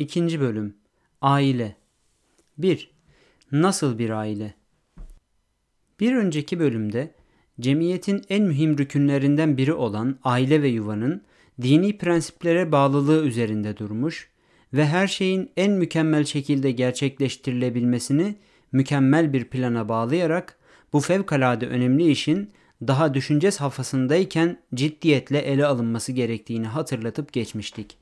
[0.00, 0.76] İkinci bölüm
[1.20, 1.76] Aile
[2.58, 2.90] 1.
[3.52, 4.54] Nasıl bir aile?
[6.00, 7.14] Bir önceki bölümde
[7.60, 11.22] cemiyetin en mühim rükünlerinden biri olan aile ve yuvanın
[11.62, 14.30] dini prensiplere bağlılığı üzerinde durmuş
[14.72, 18.36] ve her şeyin en mükemmel şekilde gerçekleştirilebilmesini
[18.72, 20.58] mükemmel bir plana bağlayarak
[20.92, 22.52] bu fevkalade önemli işin
[22.86, 27.98] daha düşünce safhasındayken ciddiyetle ele alınması gerektiğini hatırlatıp geçmiştik.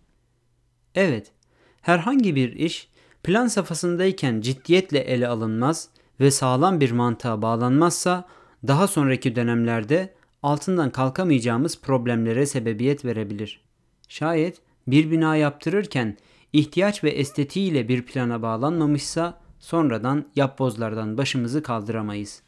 [0.95, 1.33] Evet,
[1.83, 2.89] herhangi bir iş
[3.23, 5.89] plan safhasındayken ciddiyetle ele alınmaz
[6.21, 8.29] ve sağlam bir mantığa bağlanmazsa
[8.67, 13.61] daha sonraki dönemlerde altından kalkamayacağımız problemlere sebebiyet verebilir.
[14.09, 16.17] Şayet bir bina yaptırırken
[16.53, 22.43] ihtiyaç ve estetiğiyle bir plana bağlanmamışsa sonradan yapbozlardan başımızı kaldıramayız.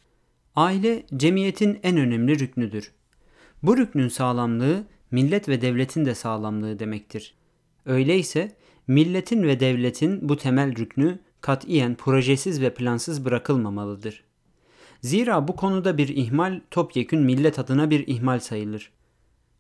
[0.57, 2.93] Aile cemiyetin en önemli rüknüdür.
[3.63, 7.35] Bu rüknün sağlamlığı millet ve devletin de sağlamlığı demektir.
[7.87, 8.57] Öyleyse
[8.91, 14.25] milletin ve devletin bu temel rüknü katiyen projesiz ve plansız bırakılmamalıdır.
[15.01, 18.93] Zira bu konuda bir ihmal topyekün millet adına bir ihmal sayılır.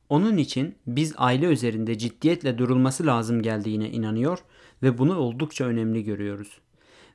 [0.08, 4.38] Onun için biz aile üzerinde ciddiyetle durulması lazım geldiğine inanıyor
[4.82, 6.60] ve bunu oldukça önemli görüyoruz.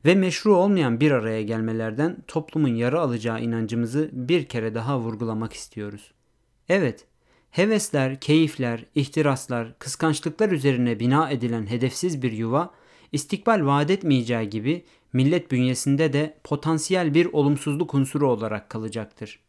[0.05, 6.11] Ve meşru olmayan bir araya gelmelerden toplumun yara alacağı inancımızı bir kere daha vurgulamak istiyoruz.
[6.69, 7.05] Evet,
[7.55, 12.73] hevesler, keyifler, ihtiraslar, kıskançlıklar üzerine bina edilen hedefsiz bir yuva,
[13.11, 19.39] istikbal vaat etmeyeceği gibi millet bünyesinde de potansiyel bir olumsuzluk unsuru olarak kalacaktır.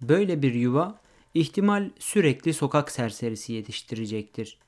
[0.00, 1.00] Böyle bir yuva
[1.34, 4.58] ihtimal sürekli sokak serserisi yetiştirecektir.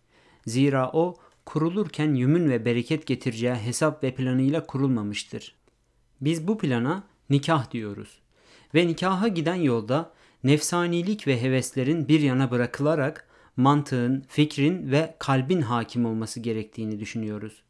[0.46, 5.54] Zira o kurulurken yümün ve bereket getireceği hesap ve planıyla kurulmamıştır.
[6.20, 8.18] Biz bu plana nikah diyoruz.
[8.74, 10.12] Ve nikaha giden yolda
[10.44, 17.62] nefsanilik ve heveslerin bir yana bırakılarak mantığın, fikrin ve kalbin hakim olması gerektiğini düşünüyoruz.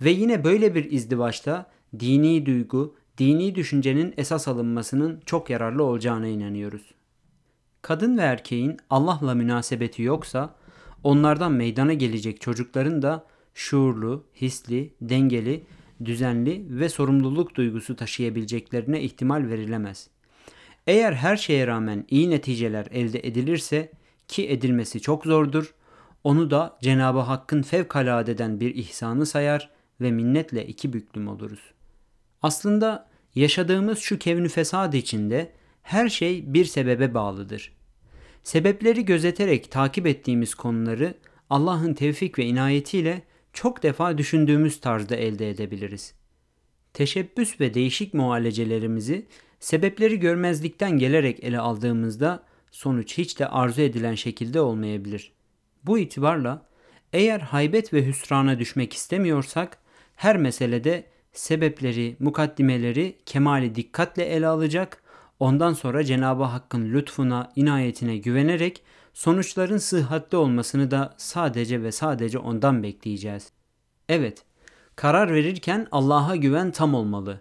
[0.00, 6.82] Ve yine böyle bir izdivaçta dini duygu, dini düşüncenin esas alınmasının çok yararlı olacağına inanıyoruz.
[7.82, 10.54] Kadın ve erkeğin Allah'la münasebeti yoksa
[11.04, 15.64] onlardan meydana gelecek çocukların da şuurlu, hisli, dengeli,
[16.04, 20.08] düzenli ve sorumluluk duygusu taşıyabileceklerine ihtimal verilemez.
[20.86, 23.92] Eğer her şeye rağmen iyi neticeler elde edilirse
[24.28, 25.74] ki edilmesi çok zordur,
[26.24, 29.70] onu da Cenab-ı Hakk'ın fevkaladeden bir ihsanı sayar
[30.00, 31.60] ve minnetle iki büklüm oluruz.
[32.42, 35.52] Aslında yaşadığımız şu kevnü fesad içinde
[35.82, 37.72] her şey bir sebebe bağlıdır.
[38.42, 41.14] Sebepleri gözeterek takip ettiğimiz konuları
[41.50, 43.22] Allah'ın tevfik ve inayetiyle
[43.52, 46.14] çok defa düşündüğümüz tarzda elde edebiliriz.
[46.94, 49.26] Teşebbüs ve değişik muhalecelerimizi
[49.60, 55.32] sebepleri görmezlikten gelerek ele aldığımızda sonuç hiç de arzu edilen şekilde olmayabilir.
[55.84, 56.66] Bu itibarla
[57.12, 59.78] eğer haybet ve hüsrana düşmek istemiyorsak
[60.16, 65.02] her meselede sebepleri, mukaddimeleri kemali dikkatle ele alacak,
[65.40, 68.82] ondan sonra Cenab-ı Hakk'ın lütfuna, inayetine güvenerek
[69.14, 73.52] sonuçların sıhhatli olmasını da sadece ve sadece ondan bekleyeceğiz.
[74.08, 74.44] Evet,
[74.96, 77.40] karar verirken Allah'a güven tam olmalı.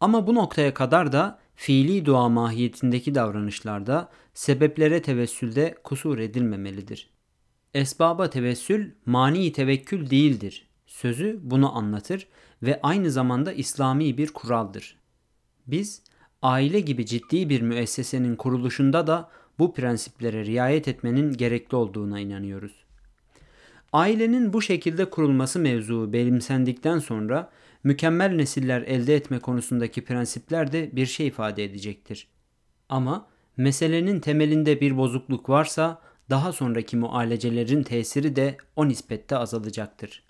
[0.00, 7.10] Ama bu noktaya kadar da fiili dua mahiyetindeki davranışlarda sebeplere tevessülde kusur edilmemelidir.
[7.74, 10.66] Esbaba tevessül mani tevekkül değildir.
[10.86, 12.26] Sözü bunu anlatır
[12.62, 14.96] ve aynı zamanda İslami bir kuraldır.
[15.66, 16.02] Biz
[16.42, 22.84] aile gibi ciddi bir müessesenin kuruluşunda da bu prensiplere riayet etmenin gerekli olduğuna inanıyoruz.
[23.92, 27.50] Ailenin bu şekilde kurulması mevzuu benimsendikten sonra
[27.86, 32.28] mükemmel nesiller elde etme konusundaki prensipler de bir şey ifade edecektir.
[32.88, 40.22] Ama meselenin temelinde bir bozukluk varsa daha sonraki mualecelerin tesiri de o nispette azalacaktır.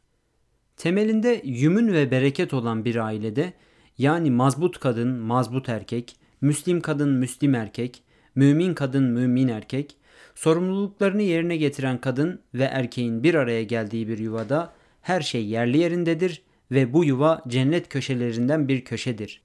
[0.77, 3.53] Temelinde yümün ve bereket olan bir ailede
[3.99, 8.03] yani mazbut kadın, mazbut erkek, müslim kadın, müslim erkek,
[8.35, 9.97] mümin kadın, mümin erkek,
[10.35, 14.73] sorumluluklarını yerine getiren kadın ve erkeğin bir araya geldiği bir yuvada
[15.03, 19.43] her şey yerli yerindedir ve bu yuva cennet köşelerinden bir köşedir.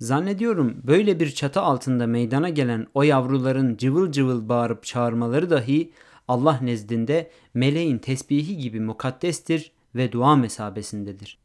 [0.00, 5.92] Zannediyorum böyle bir çatı altında meydana gelen o yavruların cıvıl cıvıl bağırıp çağırmaları dahi
[6.28, 11.38] Allah nezdinde meleğin tesbihi gibi mukaddestir ve dua mesabesindedir.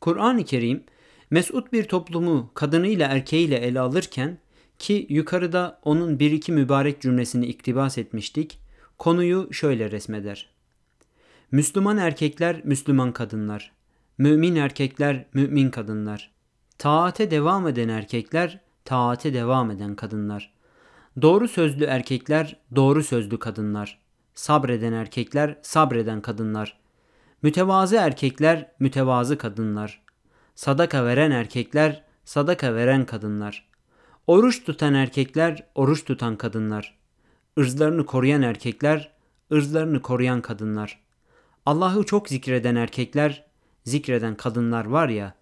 [0.00, 0.84] Kur'an-ı Kerim
[1.30, 4.38] mesut bir toplumu kadınıyla erkeğiyle ele alırken
[4.78, 8.58] ki yukarıda onun bir iki mübarek cümlesini iktibas etmiştik,
[8.98, 10.50] konuyu şöyle resmeder.
[11.50, 13.72] Müslüman erkekler Müslüman kadınlar,
[14.18, 16.32] mümin erkekler mümin kadınlar,
[16.78, 20.52] taate devam eden erkekler taate devam eden kadınlar,
[21.22, 23.98] doğru sözlü erkekler doğru sözlü kadınlar,
[24.34, 26.86] sabreden erkekler sabreden kadınlar,
[27.42, 30.02] Mütevazı erkekler, mütevazı kadınlar.
[30.54, 33.68] Sadaka veren erkekler, sadaka veren kadınlar.
[34.26, 36.98] Oruç tutan erkekler, oruç tutan kadınlar.
[37.56, 39.12] Irzlarını koruyan erkekler,
[39.52, 41.00] ırzlarını koruyan kadınlar.
[41.66, 43.45] Allah'ı çok zikreden erkekler,
[43.86, 45.34] zikreden kadınlar var ya,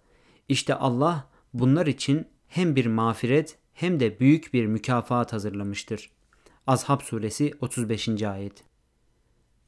[0.49, 6.09] işte Allah bunlar için hem bir mağfiret hem de büyük bir mükafat hazırlamıştır.
[6.67, 8.23] Azhab suresi 35.
[8.23, 8.63] ayet.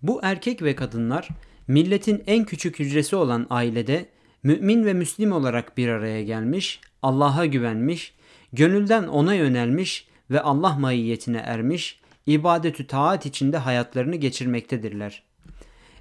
[0.01, 1.27] Bu erkek ve kadınlar
[1.67, 4.09] milletin en küçük hücresi olan ailede
[4.43, 8.15] mümin ve müslim olarak bir araya gelmiş, Allah'a güvenmiş,
[8.53, 15.26] gönülden ona yönelmiş ve Allah maiyetine ermiş, ibadetü taat içinde hayatlarını geçirmektedirler.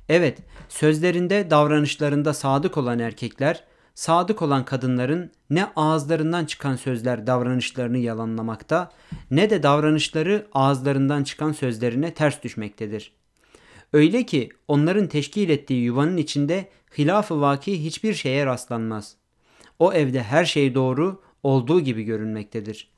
[0.08, 0.38] Evet,
[0.68, 3.64] sözlerinde, davranışlarında sadık olan erkekler,
[3.94, 8.92] sadık olan kadınların ne ağızlarından çıkan sözler davranışlarını yalanlamakta,
[9.30, 13.12] ne de davranışları ağızlarından çıkan sözlerine ters düşmektedir.
[13.92, 16.68] Öyle ki onların teşkil ettiği yuvanın içinde
[16.98, 19.16] hilaf-ı vaki hiçbir şeye rastlanmaz.
[19.78, 22.90] O evde her şey doğru, olduğu gibi görünmektedir.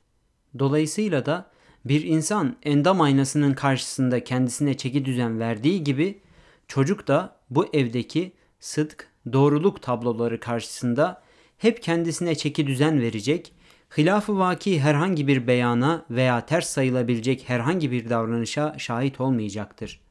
[0.59, 1.51] Dolayısıyla da
[1.85, 6.21] bir insan endam aynasının karşısında kendisine çeki düzen verdiği gibi
[6.69, 11.21] çocuk da bu evdeki sıdk, doğruluk tabloları karşısında
[11.57, 13.53] hep kendisine çeki düzen verecek,
[13.97, 20.01] hilaf-ı vaki herhangi bir beyana veya ters sayılabilecek herhangi bir davranışa şahit olmayacaktır.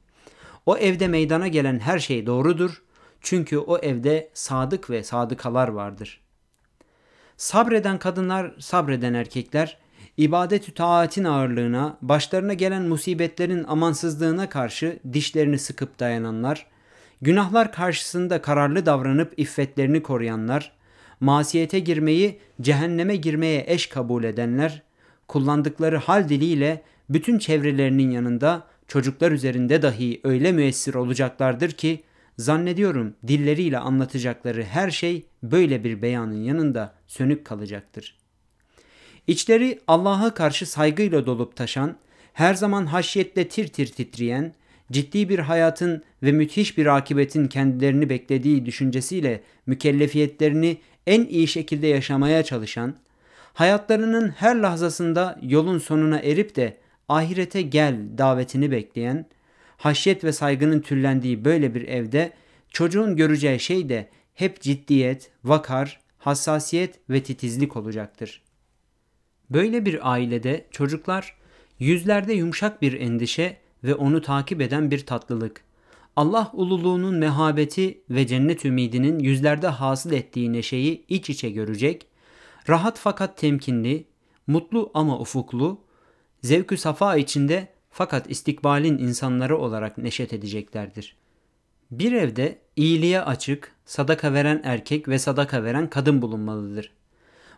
[0.67, 2.83] O evde meydana gelen her şey doğrudur
[3.21, 6.21] çünkü o evde sadık ve sadıkalar vardır.
[7.37, 9.79] Sabreden kadınlar, sabreden erkekler,
[10.19, 16.67] ibadet-ü taatin ağırlığına, başlarına gelen musibetlerin amansızlığına karşı dişlerini sıkıp dayananlar,
[17.23, 20.73] günahlar karşısında kararlı davranıp iffetlerini koruyanlar,
[21.21, 24.83] masiyete girmeyi cehenneme girmeye eş kabul edenler,
[25.29, 32.03] kullandıkları hal diliyle bütün çevrelerinin yanında çocuklar üzerinde dahi öyle müessir olacaklardır ki
[32.39, 38.18] zannediyorum dilleriyle anlatacakları her şey böyle bir beyanın yanında sönük kalacaktır.
[39.29, 41.97] İçleri Allah'a karşı saygıyla dolup taşan,
[42.33, 44.55] her zaman haşyetle tir tir titreyen,
[44.93, 52.43] ciddi bir hayatın ve müthiş bir akibetin kendilerini beklediği düşüncesiyle mükellefiyetlerini en iyi şekilde yaşamaya
[52.43, 52.95] çalışan,
[53.55, 56.77] hayatlarının her lahzasında yolun sonuna erip de
[57.09, 59.27] ahirete gel davetini bekleyen,
[59.77, 62.33] haşyet ve saygının türlendiği böyle bir evde
[62.71, 68.48] çocuğun göreceği şey de hep ciddiyet, vakar, hassasiyet ve titizlik olacaktır.
[69.51, 71.37] Böyle bir ailede çocuklar
[71.79, 75.65] yüzlerde yumuşak bir endişe ve onu takip eden bir tatlılık,
[76.19, 82.07] Allah ululuğunun mehabeti ve cennet ümidinin yüzlerde hasıl ettiği neşeyi iç içe görecek,
[82.69, 84.05] rahat fakat temkinli,
[84.47, 85.81] mutlu ama ufuklu,
[86.43, 91.17] zevkü safa içinde fakat istikbalin insanları olarak neşet edeceklerdir.
[91.91, 96.93] Bir evde iyiliğe açık, sadaka veren erkek ve sadaka veren kadın bulunmalıdır.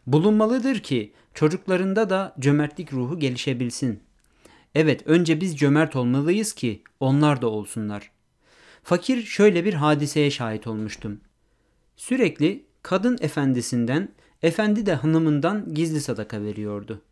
[0.06, 4.02] Bulunmalıdır ki çocuklarında da cömertlik ruhu gelişebilsin.
[4.74, 8.10] Evet önce biz cömert olmalıyız ki onlar da olsunlar.
[8.82, 11.20] Fakir şöyle bir hadiseye şahit olmuştum.
[11.96, 14.08] Sürekli kadın efendisinden,
[14.42, 17.02] efendi de hanımından gizli sadaka veriyordu.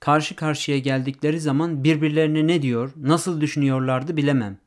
[0.00, 4.58] Karşı karşıya geldikleri zaman birbirlerine ne diyor, nasıl düşünüyorlardı bilemem.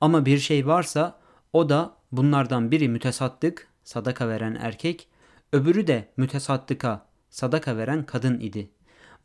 [0.00, 1.18] Ama bir şey varsa
[1.52, 5.08] o da bunlardan biri mütesaddık, sadaka veren erkek,
[5.52, 8.70] öbürü de mütesaddıka, sadaka veren kadın idi.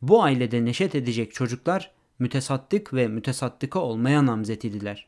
[0.02, 5.06] Bu ailede neşet edecek çocuklar mütesaddık ve mütesaddıka olmaya namzet idiler.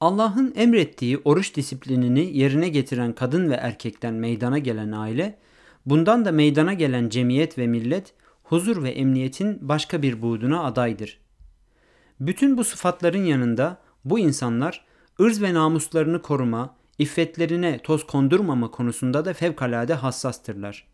[0.00, 5.38] Allah'ın emrettiği oruç disiplinini yerine getiren kadın ve erkekten meydana gelen aile,
[5.86, 11.20] bundan da meydana gelen cemiyet ve millet huzur ve emniyetin başka bir buğduna adaydır.
[12.20, 14.84] Bütün bu sıfatların yanında bu insanlar
[15.20, 20.86] ırz ve namuslarını koruma, iffetlerine toz kondurmama konusunda da fevkalade hassastırlar.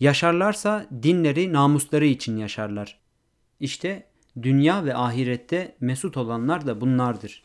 [0.00, 2.98] Yaşarlarsa dinleri, namusları için yaşarlar.
[3.60, 4.06] İşte
[4.42, 7.42] dünya ve ahirette mesut olanlar da bunlardır.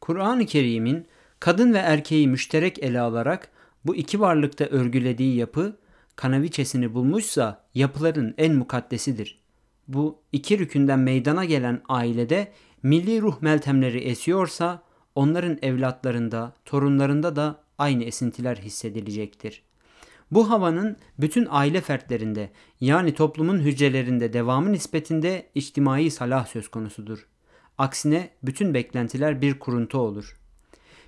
[0.00, 1.06] Kur'an-ı Kerim'in
[1.40, 3.48] kadın ve erkeği müşterek ele alarak
[3.84, 5.76] bu iki varlıkta örgülediği yapı
[6.16, 9.40] kanaviçesini bulmuşsa yapıların en mukaddesidir.
[9.88, 14.82] Bu iki rükünden meydana gelen ailede milli ruh meltemleri esiyorsa
[15.14, 19.62] onların evlatlarında, torunlarında da aynı esintiler hissedilecektir.
[20.30, 22.50] Bu havanın bütün aile fertlerinde
[22.80, 27.26] yani toplumun hücrelerinde devamı nispetinde içtimai salah söz konusudur.
[27.78, 30.36] Aksine bütün beklentiler bir kuruntu olur.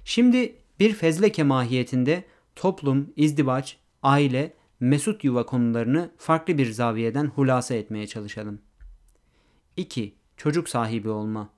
[0.04, 2.24] Şimdi bir fezleke mahiyetinde
[2.56, 8.60] toplum, izdivaç, aile, mesut yuva konularını farklı bir zaviyeden hulasa etmeye çalışalım.
[9.76, 10.14] 2.
[10.36, 11.50] Çocuk sahibi olma.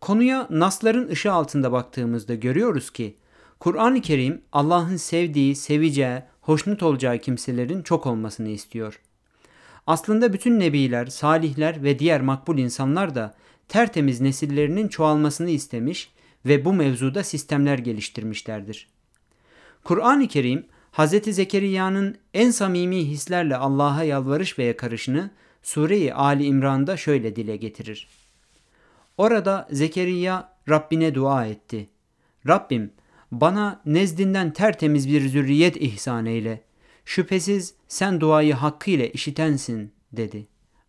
[0.00, 3.16] Konuya nasların ışığı altında baktığımızda görüyoruz ki
[3.60, 9.00] Kur'an-ı Kerim Allah'ın sevdiği, seveceği, hoşnut olacağı kimselerin çok olmasını istiyor.
[9.86, 13.34] Aslında bütün nebiler, salihler ve diğer makbul insanlar da
[13.68, 16.12] tertemiz nesillerinin çoğalmasını istemiş
[16.46, 18.88] ve bu mevzuda sistemler geliştirmişlerdir.
[19.84, 21.34] Kur'an-ı Kerim Hz.
[21.34, 25.30] Zekeriya'nın en samimi hislerle Allah'a yalvarış ve yakarışını
[25.62, 28.08] Sure-i Ali İmran'da şöyle dile getirir.
[29.16, 31.88] Orada Zekeriya Rabbine dua etti.
[32.48, 32.92] Rabbim
[33.32, 36.62] bana nezdinden tertemiz bir zürriyet ihsan eyle.
[37.04, 40.46] Şüphesiz sen duayı hakkıyla işitensin dedi.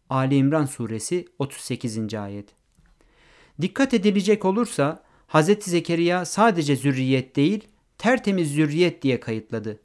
[0.10, 2.14] Ali İmran suresi 38.
[2.14, 2.50] ayet.
[3.62, 5.64] Dikkat edilecek olursa Hz.
[5.64, 9.80] Zekeriya sadece zürriyet değil, tertemiz zürriyet diye kayıtladı.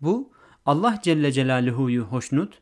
[0.00, 0.32] Bu
[0.66, 2.58] Allah Celle Celaluhu'yu hoşnut,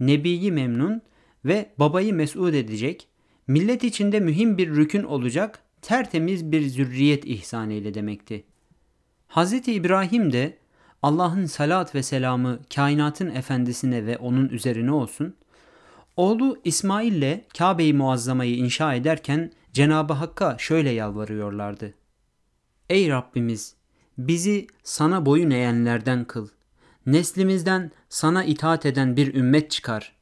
[0.00, 1.02] Nebiyi memnun
[1.44, 3.08] ve babayı mesut edecek,
[3.46, 8.44] millet içinde mühim bir rükün olacak tertemiz bir zürriyet ihsan eyle demekti.
[9.28, 9.52] Hz.
[9.52, 10.58] İbrahim de
[11.02, 15.36] Allah'ın salat ve selamı kainatın efendisine ve onun üzerine olsun,
[16.16, 21.94] oğlu İsmail ile Kabe-i Muazzama'yı inşa ederken Cenab-ı Hakk'a şöyle yalvarıyorlardı.
[22.90, 23.74] Ey Rabbimiz!
[24.18, 26.48] Bizi sana boyun eğenlerden kıl.
[27.06, 30.12] Neslimizden sana itaat eden bir ümmet çıkar.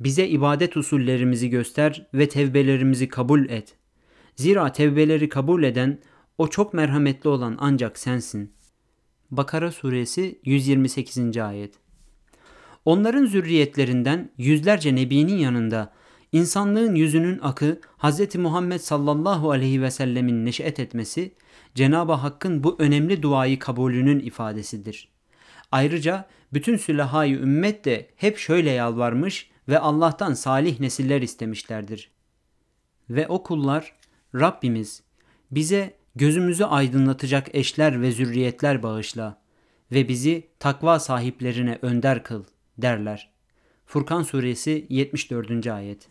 [0.00, 3.74] Bize ibadet usullerimizi göster ve tevbelerimizi kabul et.
[4.36, 5.98] Zira tevbeleri kabul eden,
[6.38, 8.52] o çok merhametli olan ancak sensin.
[9.30, 11.36] Bakara suresi 128.
[11.36, 11.74] ayet.
[12.84, 15.92] Onların zürriyetlerinden yüzlerce nebinin yanında
[16.32, 18.34] insanlığın yüzünün akı Hz.
[18.34, 21.34] Muhammed sallallahu aleyhi ve sellemin neşet etmesi
[21.74, 25.08] Cenab-ı Hakk'ın bu önemli duayı kabulünün ifadesidir.
[25.72, 32.10] Ayrıca bütün sülahayı ümmet de hep şöyle yalvarmış ve Allah'tan salih nesiller istemişlerdir.
[33.10, 33.92] Ve o kullar
[34.34, 35.02] Rabbimiz
[35.50, 39.42] bize gözümüzü aydınlatacak eşler ve zürriyetler bağışla
[39.92, 42.44] ve bizi takva sahiplerine önder kıl
[42.78, 43.30] derler.
[43.86, 45.66] Furkan suresi 74.
[45.66, 46.08] ayet.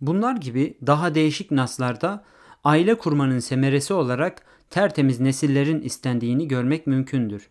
[0.00, 2.24] Bunlar gibi daha değişik naslarda
[2.64, 7.48] aile kurmanın semeresi olarak tertemiz nesillerin istendiğini görmek mümkündür.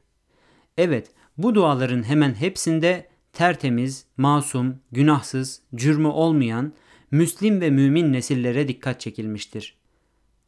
[0.77, 6.73] Evet, bu duaların hemen hepsinde tertemiz, masum, günahsız, cürmü olmayan,
[7.11, 9.74] müslim ve mümin nesillere dikkat çekilmiştir.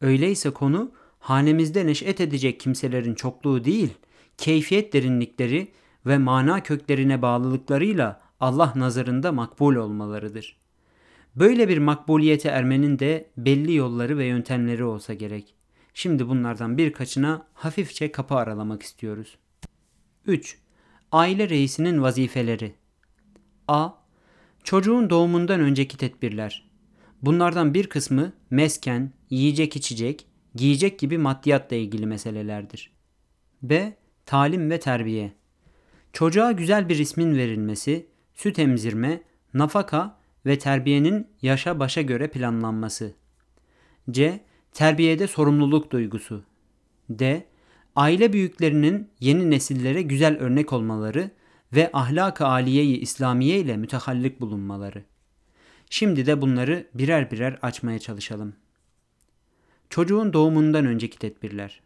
[0.00, 3.94] Öyleyse konu hanemizde neşet edecek kimselerin çokluğu değil,
[4.36, 5.72] keyfiyet derinlikleri
[6.06, 10.56] ve mana köklerine bağlılıklarıyla Allah nazarında makbul olmalarıdır.
[11.36, 15.54] Böyle bir makbuliyete ermenin de belli yolları ve yöntemleri olsa gerek.
[15.94, 19.38] Şimdi bunlardan birkaçına hafifçe kapı aralamak istiyoruz.
[20.26, 20.58] 3.
[21.12, 22.74] Aile reisinin vazifeleri
[23.68, 23.90] A.
[24.64, 26.67] Çocuğun doğumundan önceki tedbirler.
[27.22, 32.92] Bunlardan bir kısmı mesken, yiyecek içecek, giyecek gibi maddiyatla ilgili meselelerdir.
[33.62, 33.96] B.
[34.26, 35.32] Talim ve terbiye.
[36.12, 39.22] Çocuğa güzel bir ismin verilmesi, süt emzirme,
[39.54, 43.14] nafaka ve terbiyenin yaşa başa göre planlanması.
[44.10, 44.40] C.
[44.72, 46.44] Terbiyede sorumluluk duygusu.
[47.10, 47.46] D.
[47.96, 51.30] Aile büyüklerinin yeni nesillere güzel örnek olmaları
[51.72, 55.04] ve ahlak-ı aliye-i İslamiye ile mütehallik bulunmaları.
[55.90, 58.54] Şimdi de bunları birer birer açmaya çalışalım.
[59.90, 61.80] Çocuğun doğumundan önceki tedbirler.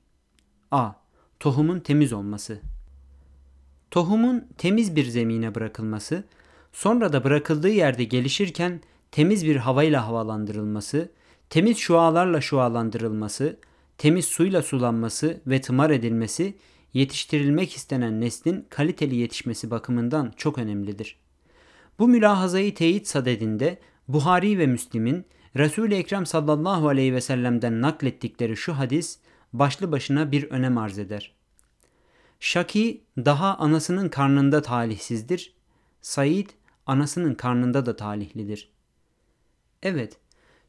[0.70, 0.92] A.
[1.40, 2.60] Tohumun temiz olması.
[3.90, 6.24] Tohumun temiz bir zemine bırakılması,
[6.72, 8.80] sonra da bırakıldığı yerde gelişirken
[9.10, 11.12] temiz bir havayla havalandırılması,
[11.50, 13.56] temiz şualarla şualandırılması,
[13.98, 16.56] temiz suyla sulanması ve tımar edilmesi
[16.94, 21.16] yetiştirilmek istenen neslin kaliteli yetişmesi bakımından çok önemlidir.
[21.98, 23.78] Bu mülahazayı teyit sadedinde
[24.08, 25.24] Buhari ve Müslim'in
[25.56, 29.18] Resul-i Ekrem sallallahu aleyhi ve sellem'den naklettikleri şu hadis
[29.52, 31.34] başlı başına bir önem arz eder.
[32.40, 35.54] Şaki daha anasının karnında talihsizdir.
[36.00, 36.48] Said
[36.86, 38.72] anasının karnında da talihlidir.
[39.82, 40.16] Evet,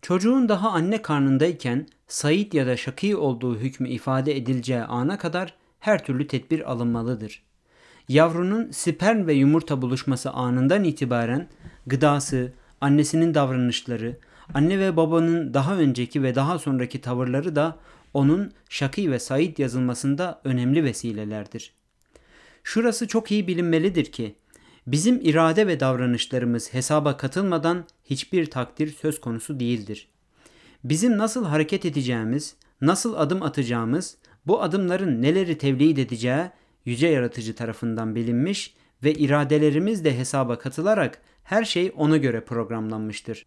[0.02, 6.06] çocuğun daha anne karnındayken Said ya da Şaki olduğu hükmü ifade edileceği ana kadar her
[6.06, 7.44] türlü tedbir alınmalıdır.
[8.10, 11.48] Yavrunun sperm ve yumurta buluşması anından itibaren
[11.88, 14.18] gıdası, annesinin davranışları,
[14.54, 17.78] anne ve babanın daha önceki ve daha sonraki tavırları da
[18.14, 21.74] onun Şaki ve Said yazılmasında önemli vesilelerdir.
[22.64, 24.36] Şurası çok iyi bilinmelidir ki
[24.88, 30.08] bizim irade ve davranışlarımız hesaba katılmadan hiçbir takdir söz konusu değildir.
[30.84, 36.44] Bizim nasıl hareket edeceğimiz, nasıl adım atacağımız, bu adımların neleri tevlid edeceği
[36.86, 38.74] yüce yaratıcı tarafından bilinmiş
[39.04, 43.46] ve iradelerimiz de hesaba katılarak her şey ona göre programlanmıştır.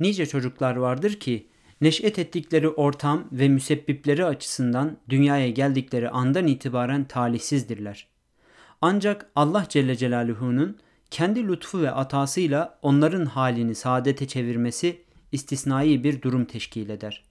[0.00, 1.48] Nice çocuklar vardır ki
[1.80, 8.08] neş'et ettikleri ortam ve müsebbipleri açısından dünyaya geldikleri andan itibaren talihsizdirler.
[8.80, 10.78] Ancak Allah Celle Celaluhu'nun
[11.10, 15.02] kendi lütfu ve atasıyla onların halini saadete çevirmesi
[15.32, 17.24] istisnai bir durum teşkil eder.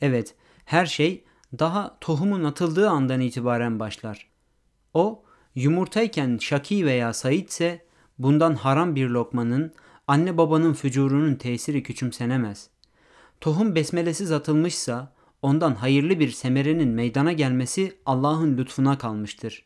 [0.00, 0.34] Evet,
[0.64, 1.24] her şey
[1.58, 4.30] daha tohumun atıldığı andan itibaren başlar.
[4.94, 7.85] O, yumurtayken şaki veya saitse
[8.18, 9.72] bundan haram bir lokmanın,
[10.06, 12.70] anne babanın fücurunun tesiri küçümsenemez.
[13.40, 19.64] Tohum besmelesiz atılmışsa ondan hayırlı bir semerenin meydana gelmesi Allah'ın lütfuna kalmıştır.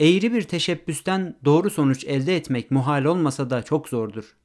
[0.00, 4.36] Eğri bir teşebbüsten doğru sonuç elde etmek muhal olmasa da çok zordur.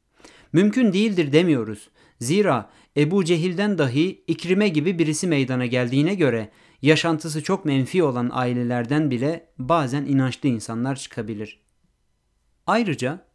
[0.54, 1.90] Mümkün değildir demiyoruz.
[2.20, 6.50] Zira Ebu Cehil'den dahi İkrime gibi birisi meydana geldiğine göre
[6.82, 11.63] yaşantısı çok menfi olan ailelerden bile bazen inançlı insanlar çıkabilir.
[12.68, 13.26] Ayrıca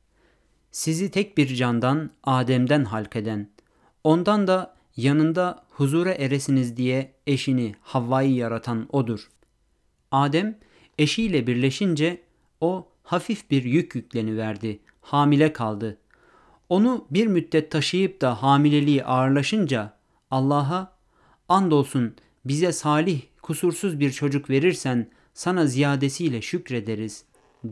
[0.70, 3.50] sizi tek bir candan Adem'den halkeden,
[4.04, 9.30] ondan da yanında huzura eresiniz diye eşini Havva'yı yaratan odur.
[10.10, 10.58] Adem
[10.98, 12.22] eşiyle birleşince
[12.60, 15.98] o hafif bir yük yükleniverdi, hamile kaldı.
[16.68, 19.96] Onu bir müddet taşıyıp da hamileliği ağırlaşınca
[20.30, 20.92] Allah'a
[21.48, 27.24] andolsun bize salih, kusursuz bir çocuk verirsen sana ziyadesiyle şükrederiz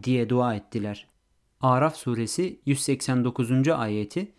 [0.02, 1.15] diye dua ettiler.
[1.60, 3.68] Araf suresi 189.
[3.68, 4.32] ayeti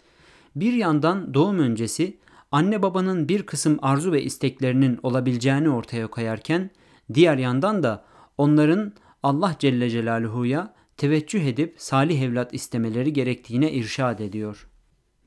[0.55, 2.17] bir yandan doğum öncesi
[2.51, 6.69] anne babanın bir kısım arzu ve isteklerinin olabileceğini ortaya koyarken
[7.13, 8.05] diğer yandan da
[8.37, 8.93] onların
[9.23, 14.69] Allah Celle Celaluhu'ya teveccüh edip salih evlat istemeleri gerektiğine irşad ediyor.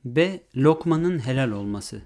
[0.05, 0.43] B.
[0.55, 2.01] Lokmanın helal olması.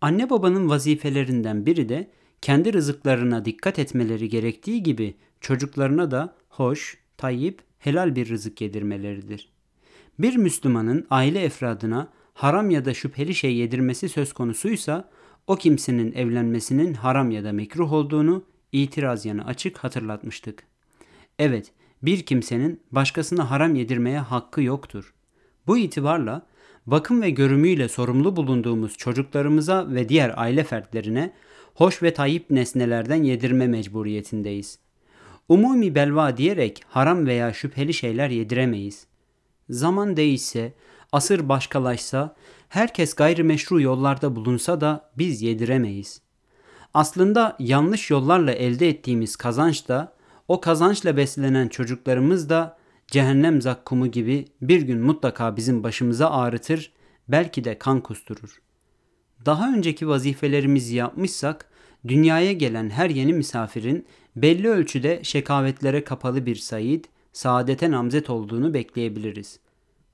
[0.00, 2.10] Anne babanın vazifelerinden biri de
[2.42, 9.48] kendi rızıklarına dikkat etmeleri gerektiği gibi çocuklarına da hoş, tayyip, helal bir rızık yedirmeleridir.
[10.18, 15.10] Bir Müslümanın aile efradına haram ya da şüpheli şey yedirmesi söz konusuysa
[15.46, 20.62] o kimsenin evlenmesinin haram ya da mekruh olduğunu itiraz yanı açık hatırlatmıştık.
[21.38, 21.72] Evet,
[22.02, 25.14] bir kimsenin başkasına haram yedirmeye hakkı yoktur.
[25.66, 26.46] Bu itibarla
[26.86, 31.32] bakım ve görümüyle sorumlu bulunduğumuz çocuklarımıza ve diğer aile fertlerine
[31.74, 34.78] hoş ve tayyip nesnelerden yedirme mecburiyetindeyiz.
[35.50, 39.06] Umumi belva diyerek haram veya şüpheli şeyler yediremeyiz.
[39.70, 40.72] Zaman değişse,
[41.12, 42.36] asır başkalaşsa,
[42.68, 46.20] herkes gayrimeşru yollarda bulunsa da biz yediremeyiz.
[46.94, 50.12] Aslında yanlış yollarla elde ettiğimiz kazanç da,
[50.48, 56.92] o kazançla beslenen çocuklarımız da cehennem zakkumu gibi bir gün mutlaka bizim başımıza ağrıtır,
[57.28, 58.62] belki de kan kusturur.
[59.46, 61.69] Daha önceki vazifelerimizi yapmışsak,
[62.08, 69.58] dünyaya gelen her yeni misafirin belli ölçüde şekavetlere kapalı bir sayid, saadete namzet olduğunu bekleyebiliriz.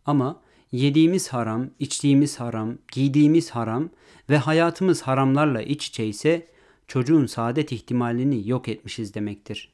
[0.06, 0.40] Ama
[0.72, 3.90] yediğimiz haram, içtiğimiz haram, giydiğimiz haram
[4.30, 6.46] ve hayatımız haramlarla iç içe ise
[6.86, 9.72] çocuğun saadet ihtimalini yok etmişiz demektir.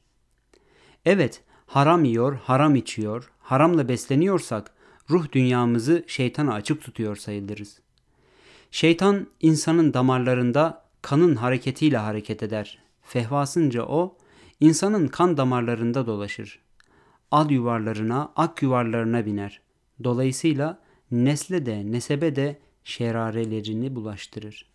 [1.05, 4.71] Evet, haram yiyor, haram içiyor, haramla besleniyorsak
[5.09, 7.79] ruh dünyamızı şeytana açık tutuyor sayılırız.
[8.71, 12.77] Şeytan insanın damarlarında kanın hareketiyle hareket eder.
[13.01, 14.17] Fehvasınca o
[14.59, 16.59] insanın kan damarlarında dolaşır.
[17.31, 19.61] Al yuvarlarına, ak yuvarlarına biner.
[20.03, 20.79] Dolayısıyla
[21.11, 24.69] nesle de nesebe de şerarelerini bulaştırır.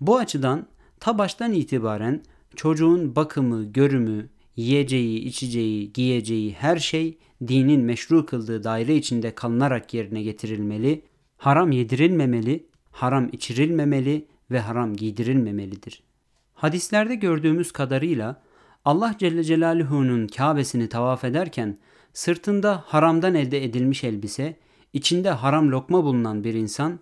[0.00, 0.66] Bu açıdan
[1.00, 2.22] ta baştan itibaren
[2.56, 10.22] çocuğun bakımı, görümü, yiyeceği, içeceği, giyeceği her şey dinin meşru kıldığı daire içinde kalınarak yerine
[10.22, 11.02] getirilmeli,
[11.36, 16.02] haram yedirilmemeli, haram içirilmemeli ve haram giydirilmemelidir.
[16.54, 18.42] Hadislerde gördüğümüz kadarıyla
[18.84, 21.78] Allah Celle Celaluhu'nun Kabe'sini tavaf ederken
[22.12, 24.56] sırtında haramdan elde edilmiş elbise,
[24.92, 27.00] içinde haram lokma bulunan bir insan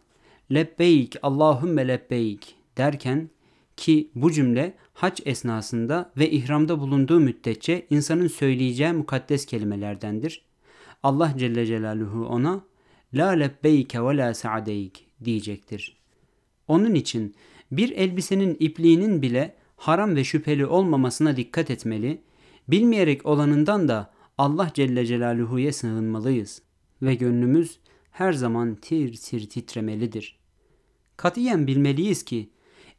[0.53, 3.31] lebbeyk Allahümme lebbeyk derken
[3.77, 10.45] ki bu cümle hac esnasında ve ihramda bulunduğu müddetçe insanın söyleyeceği mukaddes kelimelerdendir.
[11.03, 12.63] Allah Celle Celaluhu ona
[13.15, 16.04] La lebbeyke ve la sa'deyk diyecektir.
[16.69, 17.35] Onun için
[17.73, 22.21] bir elbisenin ipliğinin bile haram ve şüpheli olmamasına dikkat etmeli,
[22.69, 26.63] bilmeyerek olanından da Allah Celle Celaluhu'ya sığınmalıyız
[27.03, 27.79] ve gönlümüz
[28.11, 30.39] her zaman tir tir titremelidir.
[31.17, 32.51] Katiyen bilmeliyiz ki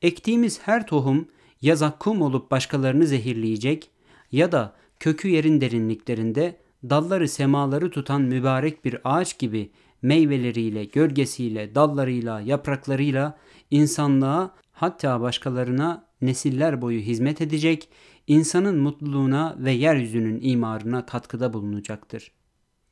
[0.01, 1.27] ektiğimiz her tohum
[1.61, 3.89] ya zakkum olup başkalarını zehirleyecek
[4.31, 6.57] ya da kökü yerin derinliklerinde
[6.89, 13.37] dalları semaları tutan mübarek bir ağaç gibi meyveleriyle, gölgesiyle, dallarıyla, yapraklarıyla
[13.71, 17.89] insanlığa hatta başkalarına nesiller boyu hizmet edecek,
[18.27, 22.31] insanın mutluluğuna ve yeryüzünün imarına katkıda bulunacaktır.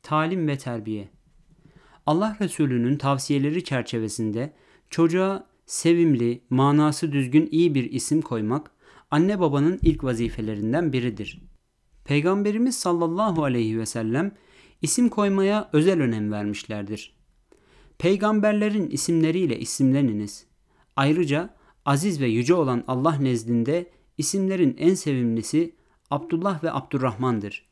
[0.02, 1.08] Talim ve terbiye
[2.06, 4.52] Allah Resulü'nün tavsiyeleri çerçevesinde
[4.90, 8.70] çocuğa sevimli, manası düzgün iyi bir isim koymak
[9.10, 11.42] anne babanın ilk vazifelerinden biridir.
[12.04, 14.32] Peygamberimiz sallallahu aleyhi ve sellem
[14.82, 17.16] isim koymaya özel önem vermişlerdir.
[17.98, 20.46] Peygamberlerin isimleriyle isimleniniz.
[20.96, 21.54] Ayrıca
[21.84, 25.74] aziz ve yüce olan Allah nezdinde isimlerin en sevimlisi
[26.10, 27.68] Abdullah ve Abdurrahman'dır.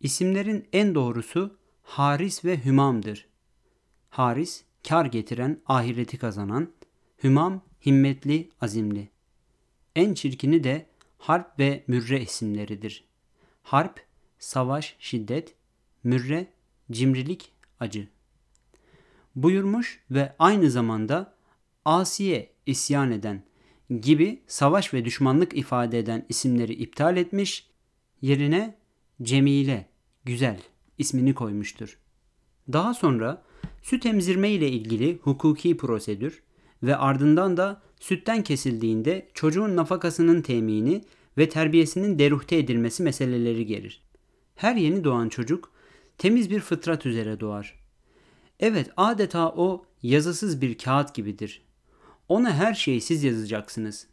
[0.00, 3.28] İsimlerin en doğrusu Haris ve Hümam'dır.
[4.10, 6.68] Haris, kar getiren, ahireti kazanan,
[7.24, 9.08] Hümam, himmetli, azimli.
[9.96, 10.86] En çirkini de
[11.18, 13.04] Harp ve Mürre isimleridir.
[13.62, 14.00] Harp,
[14.38, 15.54] savaş, şiddet,
[16.04, 16.46] Mürre,
[16.90, 18.08] cimrilik, acı.
[19.36, 21.34] Buyurmuş ve aynı zamanda
[21.84, 23.42] Asiye, isyan eden
[24.00, 27.70] gibi savaş ve düşmanlık ifade eden isimleri iptal etmiş,
[28.20, 28.78] yerine
[29.22, 29.88] Cemile,
[30.24, 30.60] güzel
[30.98, 31.98] ismini koymuştur.
[32.72, 33.42] Daha sonra
[33.82, 36.42] süt emzirme ile ilgili hukuki prosedür
[36.82, 41.04] ve ardından da sütten kesildiğinde çocuğun nafakasının temini
[41.38, 44.02] ve terbiyesinin deruhte edilmesi meseleleri gelir.
[44.54, 45.72] Her yeni doğan çocuk
[46.18, 47.80] temiz bir fıtrat üzere doğar.
[48.60, 51.62] Evet adeta o yazısız bir kağıt gibidir.
[52.30, 54.06] Ona her şeyi siz yazacaksınız.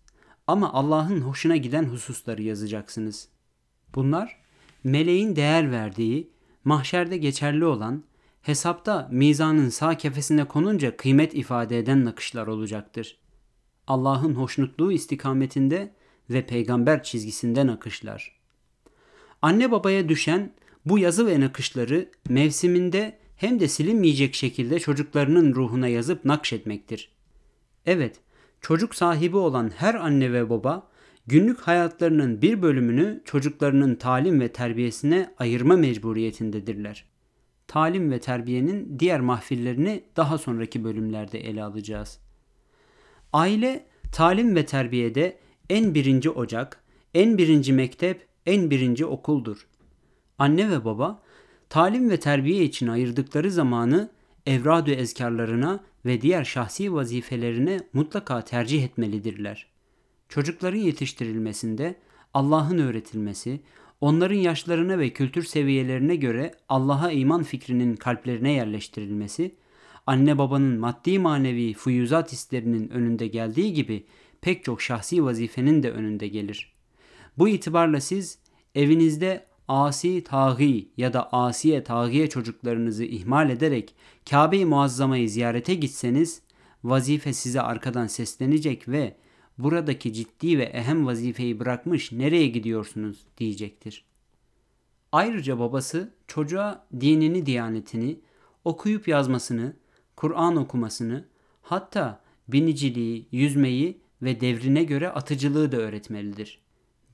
[0.48, 3.28] Ama Allah'ın hoşuna giden hususları yazacaksınız.
[3.96, 4.38] Bunlar
[4.84, 6.30] meleğin değer verdiği,
[6.64, 8.04] mahşerde geçerli olan,
[8.42, 13.18] hesapta mizanın sağ kefesine konunca kıymet ifade eden nakışlar olacaktır.
[13.88, 15.96] Allah'ın hoşnutluğu istikametinde
[16.30, 18.40] ve peygamber çizgisinde nakışlar.
[19.42, 20.54] Anne babaya düşen
[20.86, 27.17] bu yazı ve nakışları mevsiminde hem de silinmeyecek şekilde çocuklarının ruhuna yazıp nakşetmektir.
[27.88, 28.20] Evet,
[28.62, 30.88] çocuk sahibi olan her anne ve baba
[31.28, 37.06] günlük hayatlarının bir bölümünü çocuklarının talim ve terbiyesine ayırma mecburiyetindedirler.
[37.68, 42.20] Talim ve terbiyenin diğer mahfillerini daha sonraki bölümlerde ele alacağız.
[43.34, 45.38] Aile, talim ve terbiyede
[45.70, 49.68] en birinci ocak, en birinci mektep, en birinci okuldur.
[50.38, 51.24] Anne ve baba,
[51.70, 54.10] talim ve terbiye için ayırdıkları zamanı
[54.46, 59.66] evradu ezkarlarına ve diğer şahsi vazifelerine mutlaka tercih etmelidirler.
[60.30, 61.96] Çocukların yetiştirilmesinde
[62.34, 63.60] Allah'ın öğretilmesi,
[64.02, 69.56] onların yaşlarına ve kültür seviyelerine göre Allah'a iman fikrinin kalplerine yerleştirilmesi,
[70.08, 74.06] anne babanın maddi manevi fuyuzat hislerinin önünde geldiği gibi
[74.42, 76.74] pek çok şahsi vazifenin de önünde gelir.
[77.38, 78.40] Bu itibarla siz
[78.76, 83.96] evinizde asi taği ya da asiye tağiye çocuklarınızı ihmal ederek
[84.30, 86.42] Kabe-i Muazzama'yı ziyarete gitseniz
[86.84, 89.16] vazife size arkadan seslenecek ve
[89.58, 94.06] buradaki ciddi ve ehem vazifeyi bırakmış nereye gidiyorsunuz diyecektir.
[95.12, 98.20] Ayrıca babası çocuğa dinini diyanetini,
[98.66, 99.74] okuyup yazmasını,
[100.16, 101.26] Kur'an okumasını,
[101.62, 106.67] hatta biniciliği, yüzmeyi ve devrine göre atıcılığı da öğretmelidir.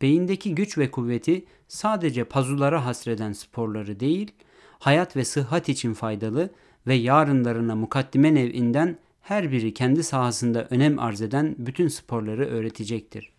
[0.03, 4.31] Beyindeki güç ve kuvveti sadece pazulara hasreden sporları değil,
[4.79, 6.49] hayat ve sıhhat için faydalı
[6.87, 13.33] ve yarınlarına mukaddime nev'inden her biri kendi sahasında önem arz eden bütün sporları öğretecektir.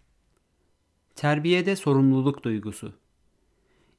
[1.14, 2.92] Terbiyede sorumluluk duygusu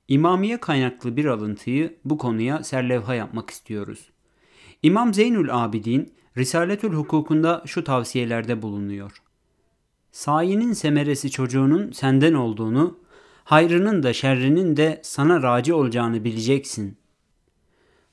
[0.07, 4.09] İmamiye kaynaklı bir alıntıyı bu konuya serlevha yapmak istiyoruz.
[4.83, 9.24] İmam Zeynül Abidin Risaletül Hukukunda şu tavsiyelerde bulunuyor.
[10.15, 12.99] Sayinin semeresi çocuğunun senden olduğunu,
[13.43, 16.97] hayrının da şerrinin de sana raci olacağını bileceksin.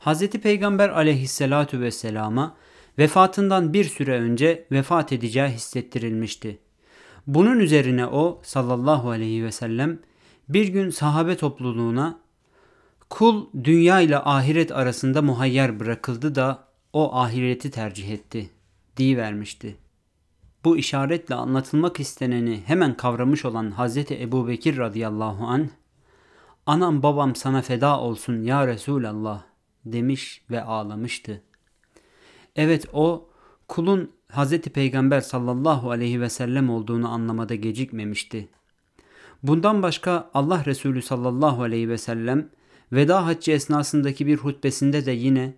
[0.00, 0.26] Hz.
[0.30, 2.56] Peygamber aleyhissalatu vesselama
[2.98, 6.58] vefatından bir süre önce vefat edeceği hissettirilmişti.
[7.26, 9.98] Bunun üzerine o sallallahu aleyhi ve sellem
[10.48, 12.20] bir gün sahabe topluluğuna
[13.10, 18.50] kul dünya ile ahiret arasında muhayyer bırakıldı da o ahireti tercih etti
[18.98, 19.81] vermişti.
[20.64, 25.68] Bu işaretle anlatılmak isteneni hemen kavramış olan Hazreti Ebu Bekir radıyallahu an
[26.66, 29.42] anam babam sana feda olsun ya Resulallah
[29.84, 31.42] demiş ve ağlamıştı.
[32.56, 33.28] Evet o
[33.68, 38.48] kulun Hazreti Peygamber sallallahu aleyhi ve sellem olduğunu anlamada gecikmemişti.
[39.42, 42.48] Bundan başka Allah Resulü sallallahu aleyhi ve sellem
[42.92, 45.54] veda haccı esnasındaki bir hutbesinde de yine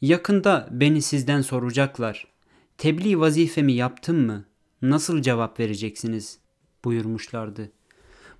[0.00, 2.35] yakında beni sizden soracaklar.
[2.78, 4.44] Tebliğ vazifemi yaptım mı?
[4.82, 6.38] Nasıl cevap vereceksiniz?
[6.84, 7.72] buyurmuşlardı.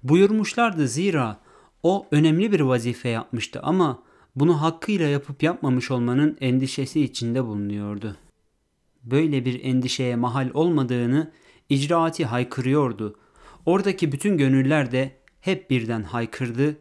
[0.02, 1.40] Buyurmuşlardı zira
[1.82, 4.02] o önemli bir vazife yapmıştı ama
[4.36, 8.16] bunu hakkıyla yapıp yapmamış olmanın endişesi içinde bulunuyordu.
[9.04, 11.32] Böyle bir endişeye mahal olmadığını
[11.68, 13.18] icraati haykırıyordu.
[13.66, 16.76] Oradaki bütün gönüller de hep birden haykırdı.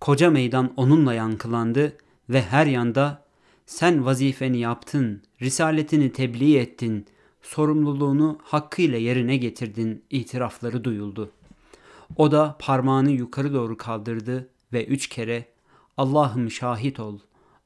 [0.00, 1.96] Koca meydan onunla yankılandı
[2.28, 3.19] ve her yanda
[3.70, 7.06] sen vazifeni yaptın, risaletini tebliğ ettin,
[7.42, 11.32] sorumluluğunu hakkıyla yerine getirdin itirafları duyuldu.
[12.16, 15.44] O da parmağını yukarı doğru kaldırdı ve üç kere
[15.96, 17.18] Allah'ım şahit ol,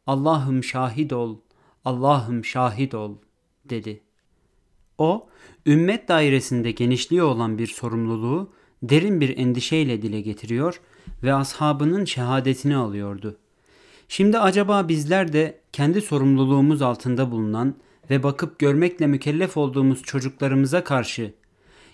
[0.07, 1.39] Allah'ım şahit ol,
[1.85, 3.17] Allah'ım şahit ol
[3.65, 4.01] dedi.
[4.99, 5.29] O,
[5.67, 10.81] ümmet dairesinde genişliği olan bir sorumluluğu derin bir endişeyle dile getiriyor
[11.23, 13.39] ve ashabının şehadetini alıyordu.
[14.09, 17.75] Şimdi acaba bizler de kendi sorumluluğumuz altında bulunan
[18.11, 21.35] ve bakıp görmekle mükellef olduğumuz çocuklarımıza karşı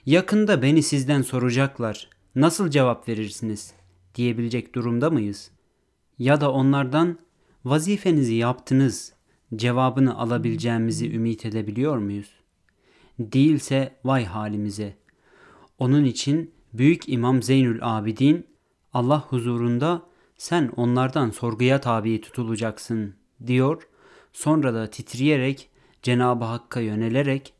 [0.06, 3.72] yakında beni sizden soracaklar, nasıl cevap verirsiniz
[4.14, 5.50] diyebilecek durumda mıyız?
[6.18, 7.18] Ya da onlardan
[7.64, 9.12] vazifenizi yaptınız
[9.56, 12.30] cevabını alabileceğimizi ümit edebiliyor muyuz?
[13.18, 14.96] Değilse vay halimize.
[15.78, 18.46] Onun için Büyük İmam Zeynül Abidin
[18.92, 20.02] Allah huzurunda
[20.40, 23.14] sen onlardan sorguya tabi tutulacaksın
[23.46, 23.82] diyor.
[24.32, 25.68] Sonra da titreyerek
[26.02, 27.52] Cenab-ı Hakk'a yönelerek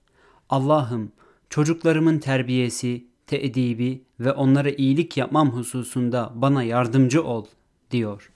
[0.48, 1.12] Allah'ım
[1.50, 7.46] çocuklarımın terbiyesi, teedibi ve onlara iyilik yapmam hususunda bana yardımcı ol
[7.90, 8.30] diyor.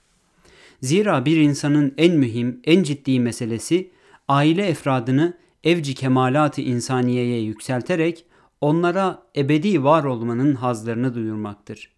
[0.81, 3.91] Zira bir insanın en mühim, en ciddi meselesi
[4.27, 8.25] aile efradını evci kemalat-ı insaniyeye yükselterek
[8.61, 11.93] onlara ebedi var olmanın hazlarını duyurmaktır.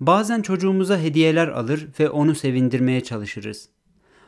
[0.00, 3.68] Bazen çocuğumuza hediyeler alır ve onu sevindirmeye çalışırız.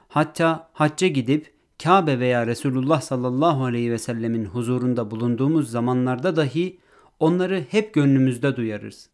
[0.08, 6.78] Hatta hacca gidip Kabe veya Resulullah sallallahu aleyhi ve sellemin huzurunda bulunduğumuz zamanlarda dahi
[7.20, 9.08] onları hep gönlümüzde duyarız.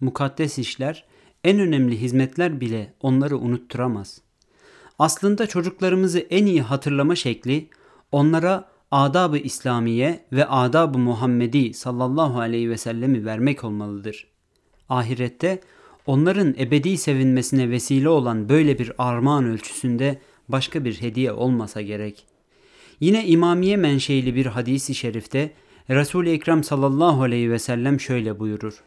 [0.00, 1.04] Mukaddes işler,
[1.44, 4.20] en önemli hizmetler bile onları unutturamaz.
[4.98, 7.68] Aslında çocuklarımızı en iyi hatırlama şekli
[8.12, 14.26] onlara adab-ı İslamiye ve adab-ı Muhammedi sallallahu aleyhi ve sellemi vermek olmalıdır.
[14.88, 15.60] Ahirette
[16.06, 22.26] onların ebedi sevinmesine vesile olan böyle bir armağan ölçüsünde başka bir hediye olmasa gerek.
[23.00, 25.52] Yine İmamiye menşeili bir hadisi şerifte
[25.90, 28.84] Resul-i Ekrem sallallahu aleyhi ve sellem şöyle buyurur.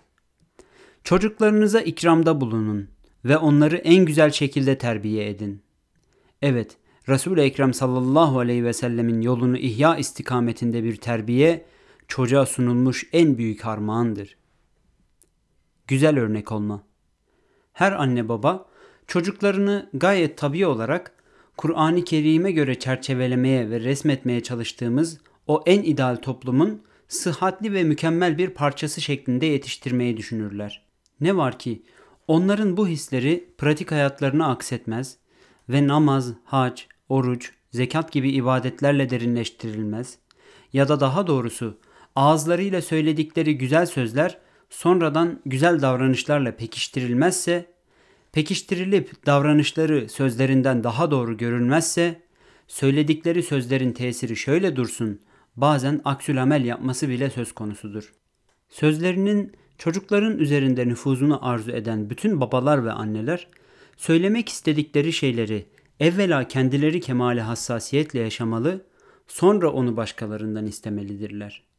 [1.04, 2.90] Çocuklarınıza ikramda bulunun
[3.26, 5.62] ve onları en güzel şekilde terbiye edin.
[6.42, 6.78] Evet,
[7.10, 11.66] Resul-i Ekrem sallallahu aleyhi ve sellemin yolunu ihya istikametinde bir terbiye
[12.08, 14.38] çocuğa sunulmuş en büyük armağandır.
[15.88, 16.84] Güzel örnek olma.
[17.74, 18.66] Her anne baba
[19.08, 21.12] çocuklarını gayet tabi olarak
[21.58, 28.50] Kur'an-ı Kerim'e göre çerçevelemeye ve resmetmeye çalıştığımız o en ideal toplumun sıhhatli ve mükemmel bir
[28.50, 30.86] parçası şeklinde yetiştirmeyi düşünürler.
[31.22, 31.84] Ne var ki
[32.28, 35.18] onların bu hisleri pratik hayatlarına aksetmez
[35.70, 40.18] ve namaz, hac, oruç, zekat gibi ibadetlerle derinleştirilmez
[40.74, 41.78] ya da daha doğrusu
[42.16, 44.38] ağızlarıyla söyledikleri güzel sözler
[44.74, 47.66] sonradan güzel davranışlarla pekiştirilmezse,
[48.32, 52.22] pekiştirilip davranışları sözlerinden daha doğru görülmezse,
[52.68, 55.20] söyledikleri sözlerin tesiri şöyle dursun,
[55.56, 58.14] bazen aksülamel yapması bile söz konusudur.
[58.70, 63.48] Sözlerinin çocukların üzerinde nüfuzunu arzu eden bütün babalar ve anneler,
[63.98, 65.66] söylemek istedikleri şeyleri
[66.00, 68.86] evvela kendileri kemale hassasiyetle yaşamalı,
[69.28, 71.73] sonra onu başkalarından istemelidirler.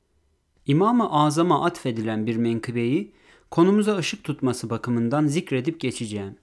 [0.67, 3.13] İmam-ı Azam'a atfedilen bir menkıbeyi
[3.51, 6.37] konumuza ışık tutması bakımından zikredip geçeceğim.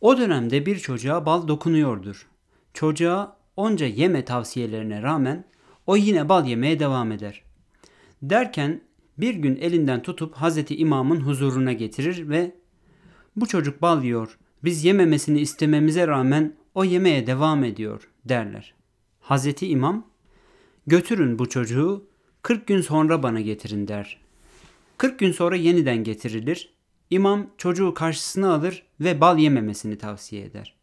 [0.00, 2.26] O dönemde bir çocuğa bal dokunuyordur.
[2.74, 5.44] Çocuğa onca yeme tavsiyelerine rağmen
[5.86, 7.42] o yine bal yemeye devam eder.
[8.22, 8.80] Derken
[9.18, 12.54] bir gün elinden tutup Hazreti İmam'ın huzuruna getirir ve
[13.36, 18.74] bu çocuk bal yiyor, biz yememesini istememize rağmen o yemeye devam ediyor derler.
[19.20, 20.06] Hazreti İmam
[20.86, 22.04] götürün bu çocuğu
[22.46, 24.20] 40 gün sonra bana getirin der.
[24.98, 26.72] 40 gün sonra yeniden getirilir.
[27.10, 30.74] İmam çocuğu karşısına alır ve bal yememesini tavsiye eder.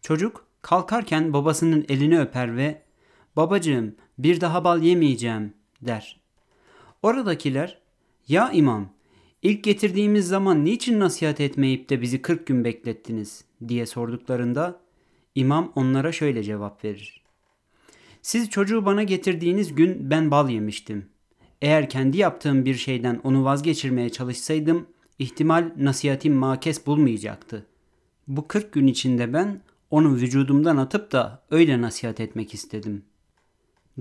[0.00, 2.82] Çocuk kalkarken babasının elini öper ve
[3.36, 6.20] babacığım bir daha bal yemeyeceğim der.
[7.02, 7.78] Oradakiler
[8.28, 8.88] ya imam
[9.42, 14.80] ilk getirdiğimiz zaman niçin nasihat etmeyip de bizi 40 gün beklettiniz diye sorduklarında
[15.34, 17.21] imam onlara şöyle cevap verir.
[18.22, 21.06] Siz çocuğu bana getirdiğiniz gün ben bal yemiştim.
[21.62, 24.86] Eğer kendi yaptığım bir şeyden onu vazgeçirmeye çalışsaydım
[25.18, 27.66] ihtimal nasihatim makes bulmayacaktı.
[28.28, 33.04] Bu 40 gün içinde ben onu vücudumdan atıp da öyle nasihat etmek istedim.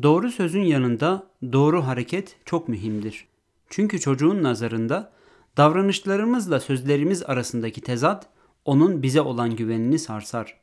[0.04, 3.28] Doğru sözün yanında doğru hareket çok mühimdir.
[3.70, 5.12] Çünkü çocuğun nazarında
[5.58, 8.28] davranışlarımızla sözlerimiz arasındaki tezat
[8.66, 10.62] onun bize olan güvenini sarsar.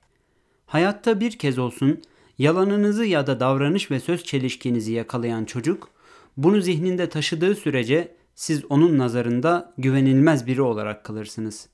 [0.67, 2.03] Hayatta bir kez olsun
[2.39, 5.91] yalanınızı ya da davranış ve söz çelişkinizi yakalayan çocuk
[6.37, 11.69] bunu zihninde taşıdığı sürece siz onun nazarında güvenilmez biri olarak kalırsınız.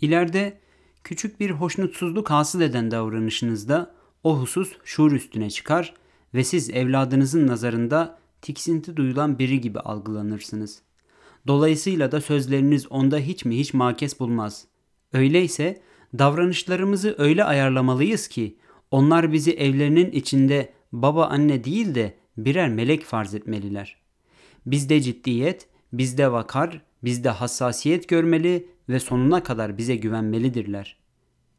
[0.00, 0.60] İleride
[1.04, 3.94] küçük bir hoşnutsuzluk hasıl eden davranışınızda
[4.24, 5.94] o husus şuur üstüne çıkar
[6.34, 10.82] ve siz evladınızın nazarında tiksinti duyulan biri gibi algılanırsınız.
[11.46, 14.66] Dolayısıyla da sözleriniz onda hiç mi hiç makes bulmaz.
[15.12, 15.80] Öyleyse
[16.18, 18.56] davranışlarımızı öyle ayarlamalıyız ki
[18.90, 23.96] onlar bizi evlerinin içinde baba anne değil de birer melek farz etmeliler.
[24.66, 30.96] Bizde ciddiyet, bizde vakar, bizde hassasiyet görmeli ve sonuna kadar bize güvenmelidirler.